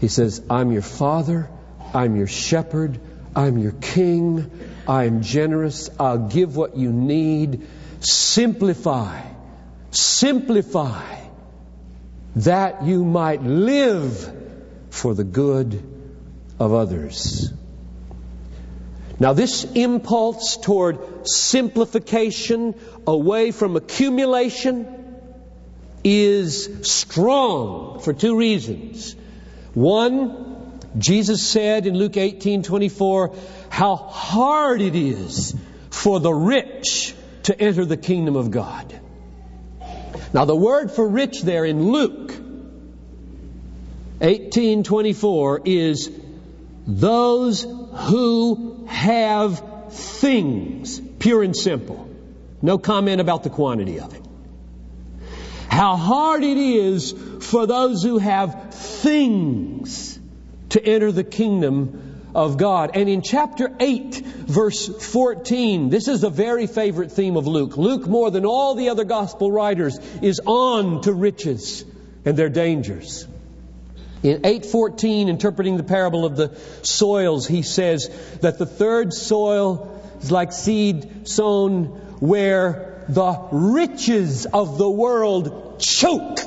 he 0.00 0.08
says, 0.08 0.42
I'm 0.50 0.72
your 0.72 0.82
father, 0.82 1.48
I'm 1.94 2.16
your 2.16 2.26
shepherd, 2.26 3.00
I'm 3.34 3.58
your 3.58 3.72
king, 3.72 4.50
I'm 4.88 5.22
generous, 5.22 5.88
I'll 6.00 6.28
give 6.28 6.56
what 6.56 6.76
you 6.76 6.92
need. 6.92 7.66
Simplify, 8.00 9.22
simplify 9.92 11.23
that 12.36 12.84
you 12.84 13.04
might 13.04 13.42
live 13.42 14.32
for 14.90 15.14
the 15.14 15.24
good 15.24 15.82
of 16.58 16.72
others. 16.72 17.52
Now, 19.20 19.32
this 19.32 19.64
impulse 19.64 20.56
toward 20.56 21.28
simplification 21.28 22.74
away 23.06 23.52
from 23.52 23.76
accumulation 23.76 24.88
is 26.02 26.88
strong 26.88 28.00
for 28.00 28.12
two 28.12 28.36
reasons. 28.36 29.14
One, 29.72 30.80
Jesus 30.98 31.46
said 31.46 31.86
in 31.86 31.94
Luke 31.94 32.16
18 32.16 32.64
24, 32.64 33.34
how 33.70 33.96
hard 33.96 34.80
it 34.80 34.96
is 34.96 35.54
for 35.90 36.20
the 36.20 36.32
rich 36.32 37.14
to 37.44 37.58
enter 37.60 37.84
the 37.84 37.96
kingdom 37.96 38.36
of 38.36 38.50
God. 38.50 39.00
Now, 40.32 40.44
the 40.44 40.56
word 40.56 40.90
for 40.90 41.08
rich 41.08 41.42
there 41.42 41.64
in 41.64 41.92
Luke 41.92 42.23
18:24 44.20 45.62
is 45.64 46.10
those 46.86 47.62
who 47.62 48.84
have 48.86 49.62
things, 49.90 51.00
pure 51.18 51.42
and 51.42 51.56
simple. 51.56 52.08
No 52.62 52.78
comment 52.78 53.20
about 53.20 53.42
the 53.42 53.50
quantity 53.50 54.00
of 54.00 54.14
it 54.14 54.24
how 55.74 55.96
hard 55.96 56.44
it 56.44 56.56
is 56.56 57.12
for 57.40 57.66
those 57.66 58.02
who 58.02 58.18
have 58.18 58.72
things 58.72 60.18
to 60.68 60.84
enter 60.84 61.10
the 61.10 61.24
kingdom 61.24 62.30
of 62.32 62.56
God. 62.56 62.92
And 62.94 63.08
in 63.08 63.22
chapter 63.22 63.72
8, 63.80 64.24
verse 64.24 64.86
14, 65.12 65.90
this 65.90 66.06
is 66.06 66.22
a 66.22 66.30
very 66.30 66.68
favorite 66.68 67.10
theme 67.10 67.36
of 67.36 67.48
Luke. 67.48 67.76
Luke, 67.76 68.06
more 68.06 68.30
than 68.30 68.46
all 68.46 68.76
the 68.76 68.88
other 68.88 69.04
gospel 69.04 69.50
writers, 69.50 69.98
is 70.22 70.40
on 70.46 71.02
to 71.02 71.12
riches 71.12 71.84
and 72.24 72.36
their 72.36 72.48
dangers. 72.48 73.26
In 74.24 74.40
8:14 74.40 75.28
interpreting 75.28 75.76
the 75.76 75.82
parable 75.82 76.24
of 76.24 76.34
the 76.34 76.56
soils 76.80 77.46
he 77.46 77.60
says 77.60 78.08
that 78.40 78.58
the 78.58 78.64
third 78.64 79.12
soil 79.12 80.00
is 80.22 80.32
like 80.32 80.50
seed 80.52 81.28
sown 81.28 81.84
where 82.20 83.04
the 83.10 83.38
riches 83.52 84.46
of 84.46 84.78
the 84.78 84.88
world 84.88 85.78
choke 85.78 86.38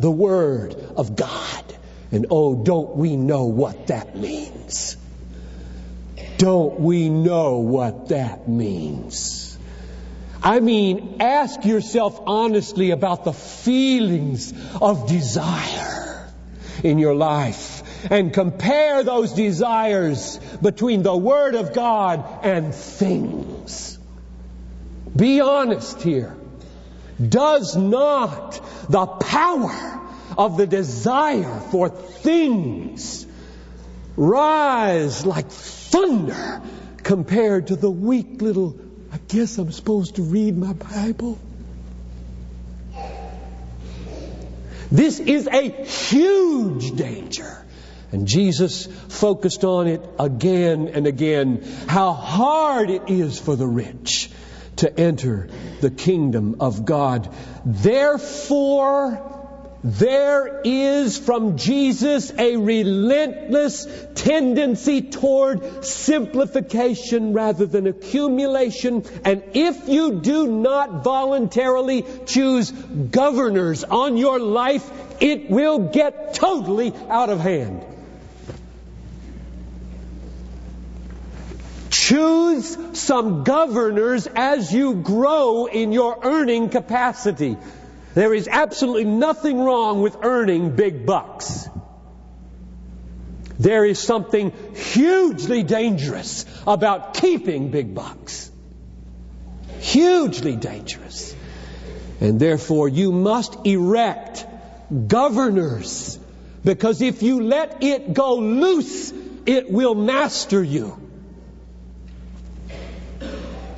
the 0.00 0.10
Word 0.10 0.74
of 0.96 1.14
God. 1.14 1.64
And 2.10 2.26
oh, 2.30 2.64
don't 2.64 2.96
we 2.96 3.14
know 3.14 3.44
what 3.44 3.86
that 3.86 4.16
means? 4.16 4.96
Don't 6.36 6.80
we 6.80 7.10
know 7.10 7.58
what 7.58 8.08
that 8.08 8.48
means? 8.48 9.56
I 10.42 10.58
mean, 10.58 11.18
ask 11.20 11.64
yourself 11.64 12.20
honestly 12.26 12.90
about 12.90 13.24
the 13.24 13.32
feelings 13.32 14.52
of 14.80 15.06
desire 15.06 15.99
in 16.82 16.98
your 16.98 17.14
life 17.14 17.82
and 18.10 18.32
compare 18.32 19.02
those 19.02 19.32
desires 19.32 20.38
between 20.62 21.02
the 21.02 21.16
Word 21.16 21.54
of 21.54 21.74
God 21.74 22.24
and 22.42 22.74
things. 22.74 23.98
Be 25.14 25.40
honest 25.40 26.00
here. 26.02 26.36
Does 27.26 27.76
not 27.76 28.60
the 28.88 29.06
power 29.06 30.00
of 30.38 30.56
the 30.56 30.66
desire 30.66 31.60
for 31.70 31.88
things 31.90 33.26
rise 34.16 35.26
like 35.26 35.50
thunder 35.50 36.62
compared 37.02 37.68
to 37.68 37.76
the 37.76 37.90
weak 37.90 38.40
little, 38.40 38.78
I 39.12 39.18
guess 39.28 39.58
I'm 39.58 39.72
supposed 39.72 40.16
to 40.16 40.22
read 40.22 40.56
my 40.56 40.72
Bible? 40.72 41.38
This 44.90 45.20
is 45.20 45.46
a 45.46 45.70
huge 45.70 46.96
danger. 46.96 47.64
And 48.12 48.26
Jesus 48.26 48.86
focused 48.86 49.64
on 49.64 49.86
it 49.86 50.02
again 50.18 50.88
and 50.88 51.06
again. 51.06 51.62
How 51.86 52.12
hard 52.12 52.90
it 52.90 53.08
is 53.08 53.38
for 53.38 53.54
the 53.54 53.66
rich 53.66 54.30
to 54.76 54.98
enter 54.98 55.48
the 55.80 55.90
kingdom 55.90 56.56
of 56.60 56.84
God. 56.84 57.32
Therefore, 57.64 59.29
there 59.82 60.60
is 60.62 61.16
from 61.16 61.56
Jesus 61.56 62.30
a 62.36 62.56
relentless 62.56 63.86
tendency 64.14 65.00
toward 65.00 65.84
simplification 65.84 67.32
rather 67.32 67.64
than 67.64 67.86
accumulation. 67.86 69.04
And 69.24 69.42
if 69.54 69.88
you 69.88 70.20
do 70.20 70.46
not 70.46 71.02
voluntarily 71.02 72.04
choose 72.26 72.70
governors 72.70 73.82
on 73.82 74.18
your 74.18 74.38
life, 74.38 74.88
it 75.18 75.48
will 75.48 75.78
get 75.78 76.34
totally 76.34 76.92
out 77.08 77.30
of 77.30 77.40
hand. 77.40 77.82
Choose 81.88 82.76
some 82.98 83.44
governors 83.44 84.26
as 84.26 84.72
you 84.72 84.96
grow 84.96 85.66
in 85.66 85.92
your 85.92 86.18
earning 86.22 86.68
capacity. 86.68 87.56
There 88.14 88.34
is 88.34 88.48
absolutely 88.48 89.04
nothing 89.04 89.60
wrong 89.60 90.02
with 90.02 90.16
earning 90.22 90.74
big 90.74 91.06
bucks. 91.06 91.68
There 93.58 93.84
is 93.84 93.98
something 93.98 94.52
hugely 94.74 95.62
dangerous 95.62 96.46
about 96.66 97.14
keeping 97.14 97.70
big 97.70 97.94
bucks. 97.94 98.50
Hugely 99.80 100.56
dangerous. 100.56 101.34
And 102.20 102.40
therefore 102.40 102.88
you 102.88 103.12
must 103.12 103.66
erect 103.66 104.46
governors 105.06 106.18
because 106.64 107.00
if 107.00 107.22
you 107.22 107.42
let 107.42 107.82
it 107.82 108.12
go 108.12 108.36
loose, 108.36 109.12
it 109.46 109.70
will 109.70 109.94
master 109.94 110.62
you. 110.62 110.98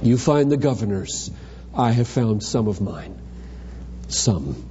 You 0.02 0.18
find 0.18 0.50
the 0.50 0.56
governors. 0.56 1.30
I 1.74 1.92
have 1.92 2.08
found 2.08 2.42
some 2.42 2.66
of 2.66 2.80
mine. 2.80 3.21
Some. 4.12 4.68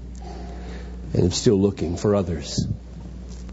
And 1.14 1.24
I'm 1.24 1.32
still 1.32 1.60
looking 1.60 1.98
for 1.98 2.16
others. 2.16 2.66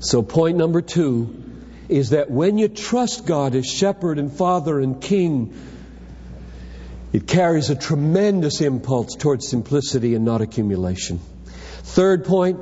So, 0.01 0.23
point 0.23 0.57
number 0.57 0.81
two 0.81 1.45
is 1.89 2.11
that 2.11 2.31
when 2.31 2.59
you 2.59 2.69
trust 2.69 3.27
God 3.27 3.55
as 3.55 3.67
shepherd 3.67 4.19
and 4.19 4.33
father 4.33 4.79
and 4.79 5.01
king, 5.01 5.55
it 7.13 7.27
carries 7.27 7.71
a 7.71 7.75
tremendous 7.75 8.61
impulse 8.61 9.17
towards 9.17 9.49
simplicity 9.49 10.15
and 10.15 10.25
not 10.25 10.41
accumulation. 10.41 11.21
Third 11.83 12.27
point 12.27 12.61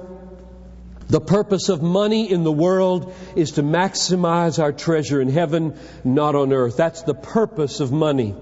the 1.09 1.21
purpose 1.21 1.69
of 1.69 1.83
money 1.83 2.31
in 2.31 2.43
the 2.43 2.51
world 2.51 3.15
is 3.37 3.53
to 3.53 3.63
maximize 3.63 4.61
our 4.61 4.73
treasure 4.73 5.21
in 5.21 5.29
heaven, 5.29 5.79
not 6.03 6.35
on 6.35 6.53
earth. 6.53 6.77
That's 6.77 7.03
the 7.03 7.15
purpose 7.15 7.79
of 7.79 7.93
money. 7.93 8.35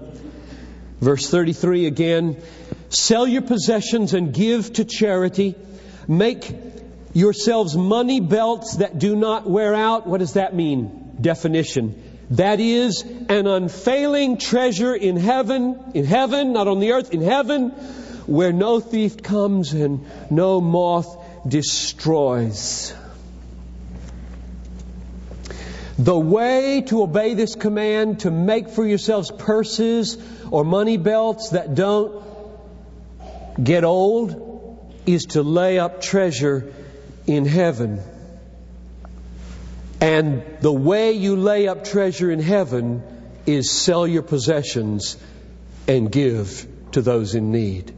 Verse 0.99 1.29
33 1.29 1.85
again 1.85 2.41
sell 2.95 3.27
your 3.27 3.41
possessions 3.41 4.13
and 4.13 4.33
give 4.33 4.73
to 4.73 4.85
charity. 4.85 5.55
Make 6.07 6.51
yourselves 7.13 7.75
money 7.75 8.19
belts 8.19 8.77
that 8.77 8.99
do 8.99 9.15
not 9.15 9.49
wear 9.49 9.73
out. 9.73 10.07
What 10.07 10.19
does 10.19 10.33
that 10.33 10.55
mean? 10.55 11.17
Definition. 11.19 12.01
That 12.31 12.59
is 12.59 13.03
an 13.03 13.47
unfailing 13.47 14.37
treasure 14.37 14.95
in 14.95 15.17
heaven, 15.17 15.91
in 15.93 16.05
heaven, 16.05 16.53
not 16.53 16.67
on 16.67 16.79
the 16.79 16.93
earth, 16.93 17.13
in 17.13 17.21
heaven, 17.21 17.69
where 18.25 18.51
no 18.51 18.79
thief 18.79 19.21
comes 19.21 19.73
and 19.73 20.05
no 20.31 20.59
moth 20.59 21.15
destroys. 21.47 22.93
The 25.97 26.17
way 26.17 26.81
to 26.87 27.03
obey 27.03 27.35
this 27.35 27.55
command 27.55 28.21
to 28.21 28.31
make 28.31 28.69
for 28.69 28.85
yourselves 28.85 29.31
purses 29.31 30.17
or 30.51 30.65
money 30.65 30.97
belts 30.97 31.49
that 31.49 31.73
don't 31.73 32.24
get 33.61 33.83
old 33.83 35.03
is 35.05 35.25
to 35.25 35.43
lay 35.43 35.79
up 35.79 36.01
treasure 36.01 36.73
in 37.27 37.45
heaven. 37.45 38.01
And 40.01 40.43
the 40.61 40.71
way 40.71 41.13
you 41.13 41.35
lay 41.35 41.67
up 41.67 41.83
treasure 41.83 42.29
in 42.31 42.39
heaven 42.39 43.03
is 43.45 43.71
sell 43.71 44.05
your 44.05 44.23
possessions 44.23 45.17
and 45.87 46.11
give 46.11 46.67
to 46.91 47.01
those 47.01 47.35
in 47.35 47.51
need. 47.51 47.93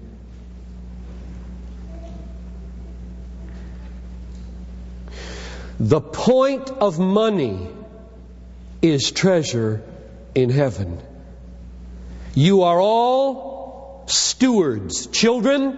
The 5.80 6.02
point 6.02 6.70
of 6.70 6.98
money 6.98 7.70
is 8.82 9.12
treasure 9.12 9.84
in 10.34 10.50
heaven. 10.50 11.00
You 12.34 12.64
are 12.64 12.80
all 12.80 13.57
stewards. 14.08 15.08
Children, 15.08 15.78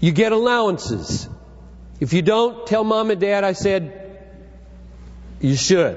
you 0.00 0.12
get 0.12 0.32
allowances. 0.32 1.28
If 2.00 2.12
you 2.12 2.22
don't, 2.22 2.66
tell 2.66 2.84
mom 2.84 3.10
and 3.10 3.20
dad 3.20 3.44
I 3.44 3.52
said 3.52 4.02
you 5.40 5.56
should. 5.56 5.96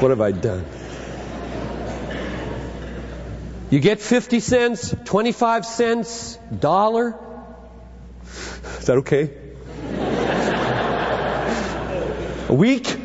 what 0.00 0.10
have 0.10 0.20
I 0.20 0.32
done? 0.32 0.64
You 3.70 3.80
get 3.80 4.00
50 4.00 4.40
cents, 4.40 4.94
25 5.04 5.66
cents, 5.66 6.38
dollar. 6.56 7.18
Is 8.78 8.86
that 8.86 8.98
okay? 8.98 9.30
A 12.48 12.54
week? 12.54 12.96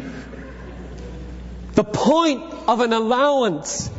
The 1.74 1.84
point 1.84 2.44
of 2.68 2.80
an 2.82 2.94
allowance 2.94 3.90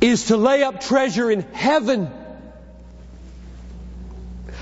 is 0.00 0.26
to 0.26 0.36
lay 0.36 0.62
up 0.62 0.80
treasure 0.80 1.30
in 1.30 1.40
heaven. 1.52 2.10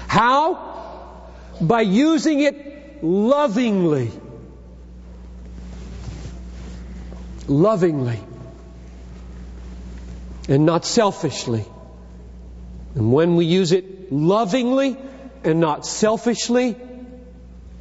How? 0.09 1.29
By 1.61 1.83
using 1.83 2.41
it 2.41 3.05
lovingly. 3.05 4.11
Lovingly. 7.47 8.21
And 10.49 10.65
not 10.65 10.85
selfishly. 10.85 11.65
And 12.95 13.13
when 13.13 13.37
we 13.37 13.45
use 13.45 13.73
it 13.73 14.11
lovingly 14.11 14.97
and 15.45 15.61
not 15.61 15.85
selfishly, 15.85 16.77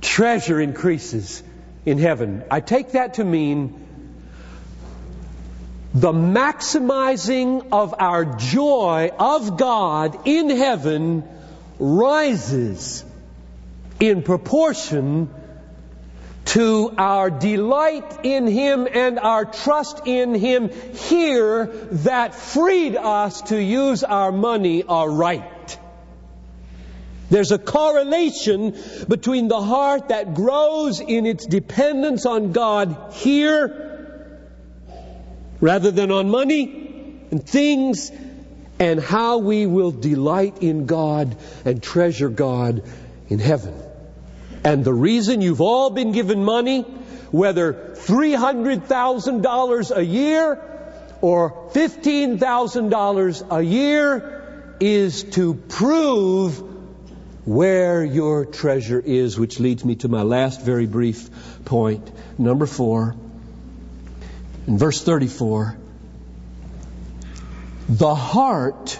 treasure 0.01 0.59
increases 0.59 1.41
in 1.85 1.99
heaven. 1.99 2.43
I 2.51 2.59
take 2.59 2.91
that 2.91 3.15
to 3.15 3.23
mean 3.23 3.84
the 5.95 6.11
maximizing 6.11 7.69
of 7.71 7.95
our 7.97 8.25
joy 8.25 9.11
of 9.17 9.57
God 9.57 10.27
in 10.27 10.49
heaven 10.49 11.23
rises 11.79 13.05
in 14.01 14.21
proportion 14.21 15.29
to 16.43 16.93
our 16.97 17.29
delight 17.29 18.19
in 18.23 18.45
Him 18.45 18.89
and 18.91 19.17
our 19.17 19.45
trust 19.45 20.01
in 20.05 20.35
Him 20.35 20.69
here 20.69 21.67
that 21.91 22.35
freed 22.35 22.97
us 22.97 23.43
to 23.43 23.61
use 23.61 24.03
our 24.03 24.33
money 24.33 24.83
aright. 24.83 25.79
There's 27.29 27.53
a 27.53 27.57
correlation 27.57 28.77
between 29.07 29.47
the 29.47 29.61
heart 29.61 30.09
that 30.09 30.33
grows 30.33 30.99
in 30.99 31.25
its 31.25 31.45
dependence 31.45 32.25
on 32.25 32.51
God 32.51 33.13
here 33.13 33.94
rather 35.61 35.91
than 35.91 36.11
on 36.11 36.29
money 36.29 37.21
and 37.31 37.47
things 37.47 38.11
and 38.79 38.99
how 38.99 39.37
we 39.37 39.65
will 39.65 39.91
delight 39.91 40.61
in 40.61 40.85
God 40.85 41.37
and 41.63 41.81
treasure 41.81 42.27
God 42.29 42.83
in 43.29 43.39
heaven. 43.39 43.73
And 44.63 44.83
the 44.83 44.93
reason 44.93 45.39
you've 45.41 45.61
all 45.61 45.89
been 45.89 46.11
given 46.11 46.43
money, 46.43 46.81
whether 47.31 47.73
$300,000 47.73 49.97
a 49.97 50.05
year 50.05 50.61
or 51.21 51.69
$15,000 51.71 53.57
a 53.57 53.61
year, 53.61 54.75
is 54.79 55.23
to 55.23 55.53
prove 55.53 56.61
where 57.45 58.03
your 58.03 58.45
treasure 58.45 58.99
is, 58.99 59.39
which 59.39 59.59
leads 59.59 59.85
me 59.85 59.95
to 59.95 60.07
my 60.07 60.23
last 60.23 60.61
very 60.61 60.87
brief 60.87 61.29
point. 61.63 62.11
Number 62.39 62.65
four, 62.65 63.15
in 64.67 64.77
verse 64.77 65.01
34, 65.03 65.77
the 67.87 68.15
heart 68.15 68.99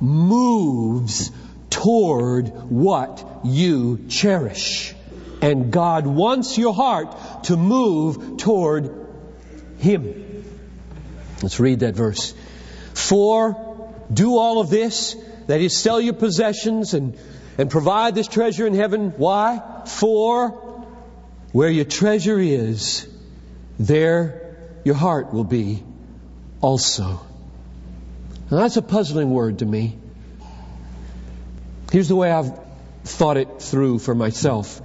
moves 0.00 1.30
toward 1.68 2.48
what 2.70 3.40
you 3.44 4.06
cherish. 4.08 4.94
And 5.42 5.72
God 5.72 6.06
wants 6.06 6.58
your 6.58 6.74
heart 6.74 7.44
to 7.44 7.56
move 7.56 8.36
toward 8.36 9.08
Him. 9.78 10.44
Let's 11.42 11.58
read 11.58 11.80
that 11.80 11.94
verse. 11.94 12.34
For 12.94 13.92
do 14.12 14.36
all 14.36 14.60
of 14.60 14.68
this, 14.70 15.16
that 15.46 15.60
is, 15.60 15.76
sell 15.76 16.00
your 16.00 16.14
possessions 16.14 16.94
and 16.94 17.18
and 17.60 17.70
provide 17.70 18.14
this 18.14 18.26
treasure 18.26 18.66
in 18.66 18.72
heaven. 18.72 19.10
Why? 19.18 19.60
For 19.84 20.48
where 21.52 21.68
your 21.68 21.84
treasure 21.84 22.38
is, 22.38 23.06
there 23.78 24.39
your 24.84 24.94
heart 24.94 25.32
will 25.32 25.44
be 25.44 25.82
also. 26.60 27.20
Now 28.50 28.58
that's 28.58 28.76
a 28.76 28.82
puzzling 28.82 29.30
word 29.30 29.60
to 29.60 29.66
me. 29.66 29.96
Here's 31.92 32.08
the 32.08 32.16
way 32.16 32.30
I've 32.30 32.58
thought 33.04 33.36
it 33.36 33.60
through 33.60 33.98
for 33.98 34.14
myself. 34.14 34.80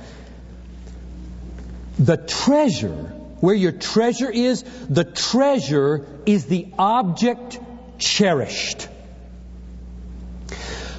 The 2.00 2.18
treasure, 2.18 3.14
where 3.40 3.56
your 3.56 3.72
treasure 3.72 4.30
is, 4.30 4.64
the 4.90 5.04
treasure 5.04 6.06
is 6.26 6.46
the 6.46 6.68
object 6.78 7.60
cherished. 7.98 8.88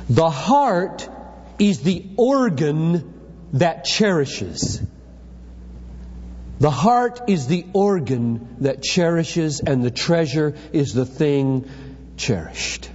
The 0.08 0.30
heart 0.30 1.08
is 1.58 1.80
the 1.80 2.06
organ 2.16 3.12
that 3.54 3.84
cherishes. 3.84 4.80
The 6.58 6.70
heart 6.70 7.28
is 7.28 7.46
the 7.46 7.66
organ 7.72 8.56
that 8.60 8.82
cherishes, 8.82 9.60
and 9.60 9.82
the 9.82 9.90
treasure 9.90 10.54
is 10.72 10.94
the 10.94 11.04
thing 11.04 11.68
cherished. 12.16 12.88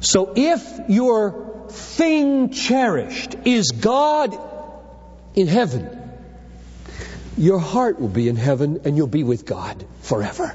So 0.00 0.34
if 0.36 0.62
your 0.88 1.66
thing 1.70 2.50
cherished 2.50 3.34
is 3.46 3.70
God 3.70 4.38
in 5.34 5.46
heaven, 5.46 5.88
your 7.38 7.58
heart 7.58 7.98
will 7.98 8.08
be 8.08 8.28
in 8.28 8.36
heaven 8.36 8.82
and 8.84 8.96
you'll 8.96 9.06
be 9.06 9.24
with 9.24 9.46
God 9.46 9.84
forever. 10.02 10.54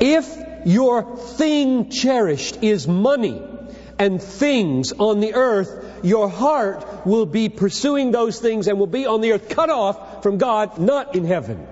If 0.00 0.32
your 0.64 1.16
thing 1.16 1.90
cherished 1.90 2.62
is 2.62 2.86
money 2.86 3.42
and 3.98 4.22
things 4.22 4.92
on 4.92 5.20
the 5.20 5.34
earth, 5.34 5.83
your 6.04 6.28
heart 6.28 7.06
will 7.06 7.26
be 7.26 7.48
pursuing 7.48 8.10
those 8.10 8.38
things 8.38 8.68
and 8.68 8.78
will 8.78 8.86
be 8.86 9.06
on 9.06 9.20
the 9.22 9.32
earth 9.32 9.48
cut 9.48 9.70
off 9.70 10.22
from 10.22 10.38
God, 10.38 10.78
not 10.78 11.16
in 11.16 11.24
heaven. 11.24 11.66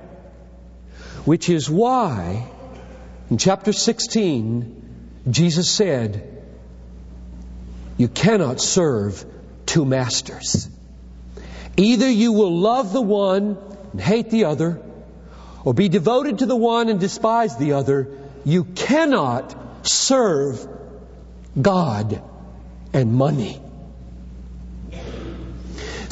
Which 1.24 1.48
is 1.48 1.68
why 1.68 2.48
in 3.30 3.38
chapter 3.38 3.72
16, 3.72 5.24
Jesus 5.30 5.70
said, 5.70 6.44
You 7.96 8.08
cannot 8.08 8.60
serve 8.60 9.24
two 9.66 9.84
masters. 9.84 10.68
Either 11.76 12.10
you 12.10 12.32
will 12.32 12.58
love 12.58 12.92
the 12.92 13.02
one 13.02 13.56
and 13.92 14.00
hate 14.00 14.30
the 14.30 14.46
other, 14.46 14.80
or 15.64 15.74
be 15.74 15.88
devoted 15.88 16.38
to 16.38 16.46
the 16.46 16.56
one 16.56 16.88
and 16.88 16.98
despise 16.98 17.56
the 17.56 17.74
other. 17.74 18.08
You 18.44 18.64
cannot 18.64 19.86
serve 19.86 20.66
God 21.60 22.22
and 22.92 23.12
money. 23.12 23.60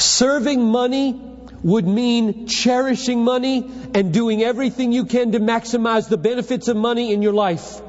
Serving 0.01 0.65
money 0.65 1.21
would 1.63 1.87
mean 1.87 2.47
cherishing 2.47 3.23
money 3.23 3.71
and 3.95 4.15
doing 4.15 4.43
everything 4.43 4.93
you 4.93 5.05
can 5.05 5.33
to 5.33 5.41
maximize 5.41 6.09
the 6.09 6.17
benefits 6.17 6.69
of 6.69 6.77
money 6.77 7.13
in 7.13 7.21
your 7.21 7.35
life. 7.35 7.83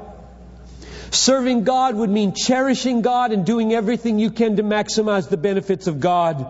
Serving 1.10 1.64
God 1.64 1.94
would 1.94 2.10
mean 2.10 2.34
cherishing 2.34 3.00
God 3.00 3.32
and 3.32 3.46
doing 3.46 3.72
everything 3.72 4.18
you 4.18 4.30
can 4.30 4.56
to 4.56 4.62
maximize 4.62 5.28
the 5.28 5.36
benefits 5.36 5.86
of 5.86 6.00
God 6.00 6.46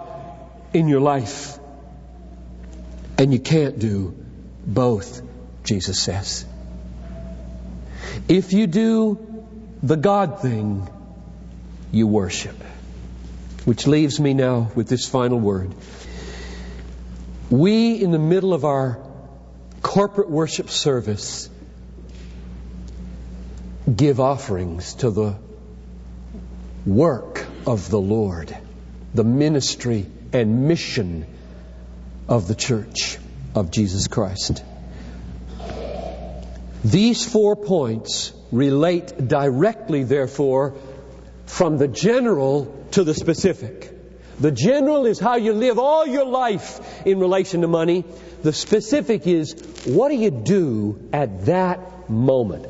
in 0.72 0.88
your 0.88 1.00
life. 1.00 1.58
And 3.18 3.32
you 3.32 3.38
can't 3.38 3.78
do 3.78 4.16
both, 4.66 5.22
Jesus 5.62 6.00
says. 6.00 6.44
If 8.28 8.52
you 8.52 8.66
do 8.66 9.46
the 9.82 9.96
God 9.96 10.40
thing, 10.42 10.88
you 11.92 12.06
worship. 12.06 12.56
Which 13.64 13.86
leaves 13.86 14.18
me 14.18 14.34
now 14.34 14.70
with 14.74 14.88
this 14.88 15.06
final 15.06 15.38
word. 15.38 15.72
We, 17.50 18.02
in 18.02 18.10
the 18.10 18.18
middle 18.18 18.54
of 18.54 18.64
our 18.64 18.98
corporate 19.82 20.30
worship 20.30 20.70
service, 20.70 21.48
give 23.94 24.20
offerings 24.20 24.94
to 24.94 25.10
the 25.10 25.36
work 26.86 27.46
of 27.66 27.90
the 27.90 28.00
Lord, 28.00 28.56
the 29.14 29.24
ministry 29.24 30.06
and 30.32 30.66
mission 30.66 31.26
of 32.28 32.48
the 32.48 32.54
church 32.54 33.18
of 33.54 33.70
Jesus 33.70 34.08
Christ. 34.08 34.64
These 36.84 37.24
four 37.24 37.54
points 37.54 38.32
relate 38.50 39.28
directly, 39.28 40.02
therefore, 40.02 40.74
from 41.46 41.78
the 41.78 41.88
general 41.88 42.86
to 42.92 43.04
the 43.04 43.14
specific. 43.14 43.90
The 44.40 44.50
general 44.50 45.06
is 45.06 45.18
how 45.18 45.36
you 45.36 45.52
live 45.52 45.78
all 45.78 46.06
your 46.06 46.24
life 46.24 47.06
in 47.06 47.20
relation 47.20 47.60
to 47.60 47.68
money. 47.68 48.04
The 48.42 48.52
specific 48.52 49.26
is 49.26 49.54
what 49.84 50.08
do 50.08 50.16
you 50.16 50.30
do 50.30 51.08
at 51.12 51.46
that 51.46 52.10
moment? 52.10 52.66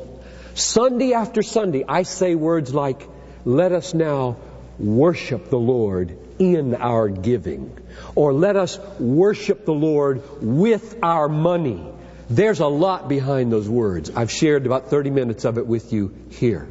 Sunday 0.55 1.13
after 1.13 1.41
Sunday, 1.41 1.83
I 1.87 2.03
say 2.03 2.35
words 2.35 2.73
like, 2.73 3.07
let 3.45 3.71
us 3.71 3.93
now 3.93 4.37
worship 4.77 5.49
the 5.49 5.59
Lord 5.59 6.17
in 6.39 6.75
our 6.75 7.09
giving. 7.09 7.77
Or 8.15 8.33
let 8.33 8.55
us 8.55 8.77
worship 8.99 9.65
the 9.65 9.73
Lord 9.73 10.21
with 10.41 10.99
our 11.01 11.27
money. 11.29 11.83
There's 12.29 12.59
a 12.59 12.67
lot 12.67 13.09
behind 13.09 13.51
those 13.51 13.67
words. 13.67 14.11
I've 14.15 14.31
shared 14.31 14.65
about 14.65 14.89
30 14.89 15.09
minutes 15.09 15.45
of 15.45 15.57
it 15.57 15.67
with 15.67 15.91
you 15.91 16.13
here. 16.29 16.67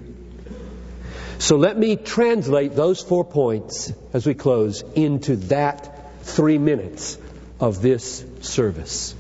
So 1.39 1.57
let 1.57 1.77
me 1.77 1.97
translate 1.97 2.75
those 2.75 3.01
four 3.01 3.25
points 3.25 3.93
as 4.13 4.27
we 4.27 4.35
close 4.35 4.83
into 4.95 5.37
that 5.37 6.25
three 6.25 6.59
minutes 6.59 7.19
of 7.61 7.83
this 7.83 8.25
service. 8.41 9.15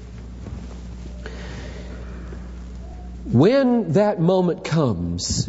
When 3.25 3.93
that 3.93 4.21
moment 4.21 4.65
comes 4.65 5.49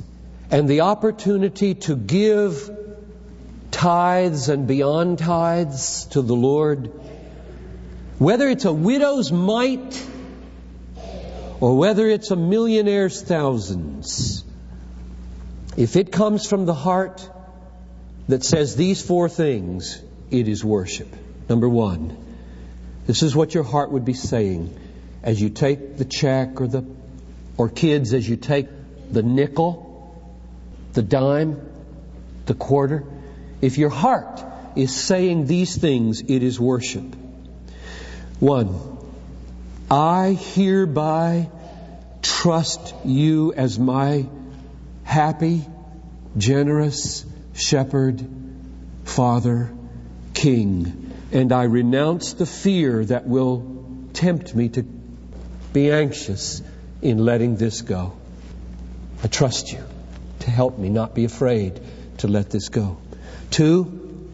and 0.51 0.69
the 0.69 0.81
opportunity 0.81 1.75
to 1.75 1.95
give 1.95 2.69
tithes 3.71 4.49
and 4.49 4.67
beyond 4.67 5.19
tithes 5.19 6.05
to 6.11 6.21
the 6.21 6.35
Lord, 6.35 6.91
whether 8.19 8.47
it's 8.47 8.65
a 8.65 8.71
widow's 8.71 9.31
mite 9.31 10.07
or 11.59 11.77
whether 11.77 12.07
it's 12.07 12.31
a 12.31 12.35
millionaire's 12.35 13.21
thousands, 13.21 14.45
if 15.77 15.95
it 15.95 16.11
comes 16.11 16.45
from 16.45 16.65
the 16.65 16.73
heart 16.73 17.29
that 18.27 18.43
says 18.43 18.75
these 18.75 19.01
four 19.01 19.29
things, 19.29 20.01
it 20.31 20.47
is 20.47 20.63
worship. 20.63 21.07
Number 21.49 21.67
one, 21.67 22.17
this 23.05 23.23
is 23.23 23.35
what 23.35 23.53
your 23.53 23.63
heart 23.63 23.91
would 23.91 24.05
be 24.05 24.13
saying 24.13 24.77
as 25.23 25.41
you 25.41 25.49
take 25.49 25.97
the 25.97 26.05
check 26.05 26.61
or 26.61 26.67
the 26.67 26.85
or 27.57 27.69
kids, 27.69 28.13
as 28.13 28.27
you 28.27 28.35
take 28.35 28.67
the 29.11 29.21
nickel, 29.21 30.17
the 30.93 31.03
dime, 31.03 31.61
the 32.45 32.53
quarter, 32.53 33.03
if 33.61 33.77
your 33.77 33.89
heart 33.89 34.43
is 34.75 34.93
saying 34.93 35.45
these 35.45 35.77
things, 35.77 36.21
it 36.21 36.43
is 36.43 36.59
worship. 36.59 37.05
One, 38.39 38.97
I 39.89 40.33
hereby 40.33 41.49
trust 42.21 42.93
you 43.05 43.53
as 43.53 43.77
my 43.77 44.27
happy, 45.03 45.65
generous 46.37 47.25
shepherd, 47.53 48.25
father, 49.05 49.71
king, 50.33 51.11
and 51.31 51.51
I 51.51 51.63
renounce 51.63 52.33
the 52.33 52.45
fear 52.45 53.03
that 53.05 53.27
will 53.27 53.85
tempt 54.13 54.55
me 54.55 54.69
to 54.69 54.83
be 55.73 55.91
anxious 55.91 56.61
in 57.01 57.17
letting 57.17 57.57
this 57.57 57.81
go. 57.81 58.13
I 59.23 59.27
trust 59.27 59.71
you 59.71 59.83
to 60.41 60.51
help 60.51 60.77
me 60.77 60.89
not 60.89 61.15
be 61.15 61.25
afraid 61.25 61.79
to 62.19 62.27
let 62.27 62.49
this 62.49 62.69
go. 62.69 62.97
Two, 63.49 64.29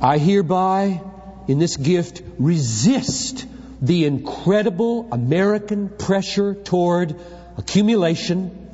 I 0.00 0.18
hereby, 0.18 1.00
in 1.46 1.58
this 1.58 1.76
gift, 1.76 2.22
resist 2.38 3.46
the 3.80 4.06
incredible 4.06 5.08
American 5.12 5.88
pressure 5.88 6.54
toward 6.54 7.14
accumulation, 7.56 8.67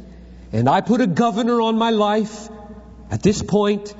and 0.55 0.69
I 0.69 0.83
put 0.83 1.01
a 1.01 1.07
governor 1.09 1.61
on 1.61 1.77
my 1.79 1.91
life 1.91 2.49
at 3.11 3.25
this 3.25 3.43
point, 3.43 3.93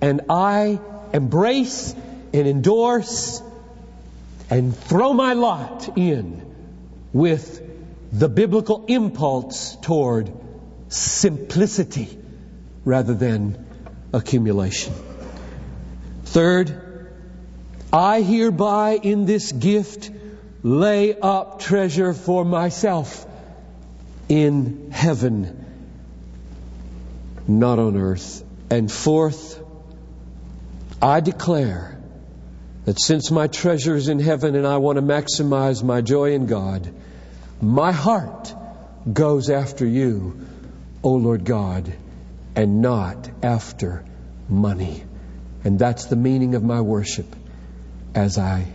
and 0.00 0.20
I 0.30 0.78
embrace 1.12 1.96
and 2.32 2.46
endorse 2.46 3.42
and 4.48 4.76
throw 4.76 5.12
my 5.12 5.32
lot 5.32 5.98
in 5.98 6.42
with 7.12 7.60
the 8.12 8.28
biblical 8.28 8.84
impulse 8.86 9.76
toward 9.82 10.32
simplicity 10.88 12.16
rather 12.84 13.14
than 13.14 13.66
accumulation. 14.12 14.94
Third, 16.24 17.10
I 17.92 18.22
hereby 18.22 18.92
in 19.02 19.24
this 19.24 19.50
gift 19.50 20.12
lay 20.62 21.18
up 21.18 21.58
treasure 21.58 22.12
for 22.12 22.44
myself 22.44 23.26
in 24.28 24.92
heaven, 24.92 25.65
not 27.46 27.78
on 27.78 27.96
earth. 27.96 28.44
And 28.70 28.90
fourth, 28.90 29.62
I 31.00 31.20
declare 31.20 32.00
that 32.84 33.00
since 33.00 33.30
my 33.30 33.46
treasure 33.46 33.96
is 33.96 34.08
in 34.08 34.18
heaven 34.18 34.54
and 34.54 34.66
I 34.66 34.78
want 34.78 34.96
to 34.96 35.02
maximize 35.02 35.82
my 35.82 36.00
joy 36.00 36.32
in 36.32 36.46
God, 36.46 36.92
my 37.60 37.92
heart 37.92 38.54
goes 39.12 39.50
after 39.50 39.86
you, 39.86 40.46
O 41.02 41.12
Lord 41.12 41.44
God, 41.44 41.92
and 42.54 42.82
not 42.82 43.28
after 43.42 44.04
money. 44.48 45.04
And 45.64 45.78
that's 45.78 46.06
the 46.06 46.16
meaning 46.16 46.54
of 46.54 46.62
my 46.62 46.80
worship 46.80 47.26
as 48.14 48.38
I 48.38 48.66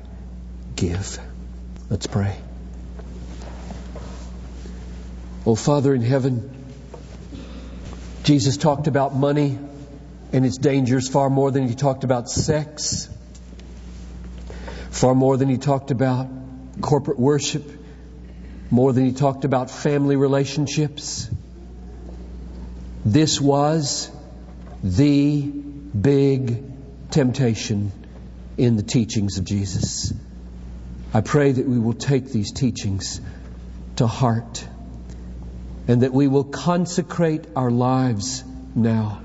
give. 0.76 1.20
Let's 1.90 2.08
pray. 2.08 2.38
O 5.46 5.56
Father 5.56 5.94
in 5.94 6.02
heaven, 6.02 6.61
Jesus 8.32 8.56
talked 8.56 8.88
about 8.88 9.14
money 9.14 9.60
and 10.32 10.46
its 10.46 10.58
dangers 10.58 11.10
far 11.10 11.30
more 11.30 11.52
than 11.52 11.68
he 11.68 11.76
talked 11.76 12.06
about 12.06 12.30
sex, 12.30 13.10
far 14.90 15.14
more 15.14 15.36
than 15.36 15.50
he 15.50 15.58
talked 15.58 15.92
about 15.92 16.30
corporate 16.80 17.20
worship 17.20 17.70
more 18.70 18.94
than 18.94 19.04
he 19.04 19.12
talked 19.12 19.44
about 19.44 19.70
family 19.70 20.16
relationships. 20.16 21.30
This 23.04 23.42
was 23.42 24.10
the 24.82 25.42
big 25.42 26.64
temptation 27.12 27.92
in 28.58 28.78
the 28.78 28.84
teachings 28.84 29.40
of 29.40 29.44
Jesus. 29.44 30.14
I 31.14 31.20
pray 31.20 31.52
that 31.52 31.68
we 31.68 31.80
will 31.80 31.96
take 31.96 32.28
these 32.28 32.54
teachings 32.54 33.20
to 33.98 34.08
heart 34.08 34.66
and 35.88 36.02
that 36.02 36.14
we 36.14 36.28
will 36.28 36.44
consecrate 36.44 37.46
our 37.56 37.72
lives 37.72 38.44
now. 38.76 39.22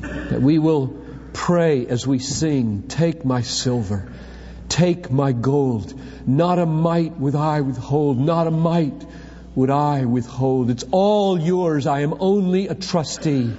That 0.00 0.40
we 0.40 0.58
will 0.58 0.98
pray 1.32 1.86
as 1.86 2.06
we 2.06 2.18
sing, 2.18 2.84
Take 2.88 3.24
my 3.24 3.42
silver 3.42 4.10
Take 4.70 5.10
my 5.10 5.32
gold. 5.32 5.92
Not 6.26 6.60
a 6.60 6.64
mite 6.64 7.18
would 7.18 7.34
I 7.34 7.60
withhold. 7.60 8.18
Not 8.18 8.46
a 8.46 8.52
mite 8.52 9.04
would 9.56 9.68
I 9.68 10.04
withhold. 10.04 10.70
It's 10.70 10.84
all 10.92 11.38
yours. 11.38 11.88
I 11.88 12.00
am 12.00 12.14
only 12.20 12.68
a 12.68 12.76
trustee. 12.76 13.52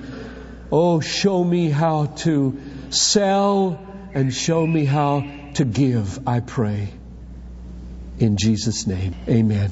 Oh, 0.72 1.02
show 1.02 1.44
me 1.44 1.70
how 1.70 2.06
to 2.24 2.58
sell 2.92 3.86
and 4.14 4.34
show 4.34 4.66
me 4.66 4.86
how 4.86 5.30
to 5.56 5.66
give, 5.66 6.26
I 6.28 6.40
pray. 6.40 6.94
In 8.18 8.38
Jesus' 8.38 8.88
name, 8.88 9.14
amen. 9.28 9.70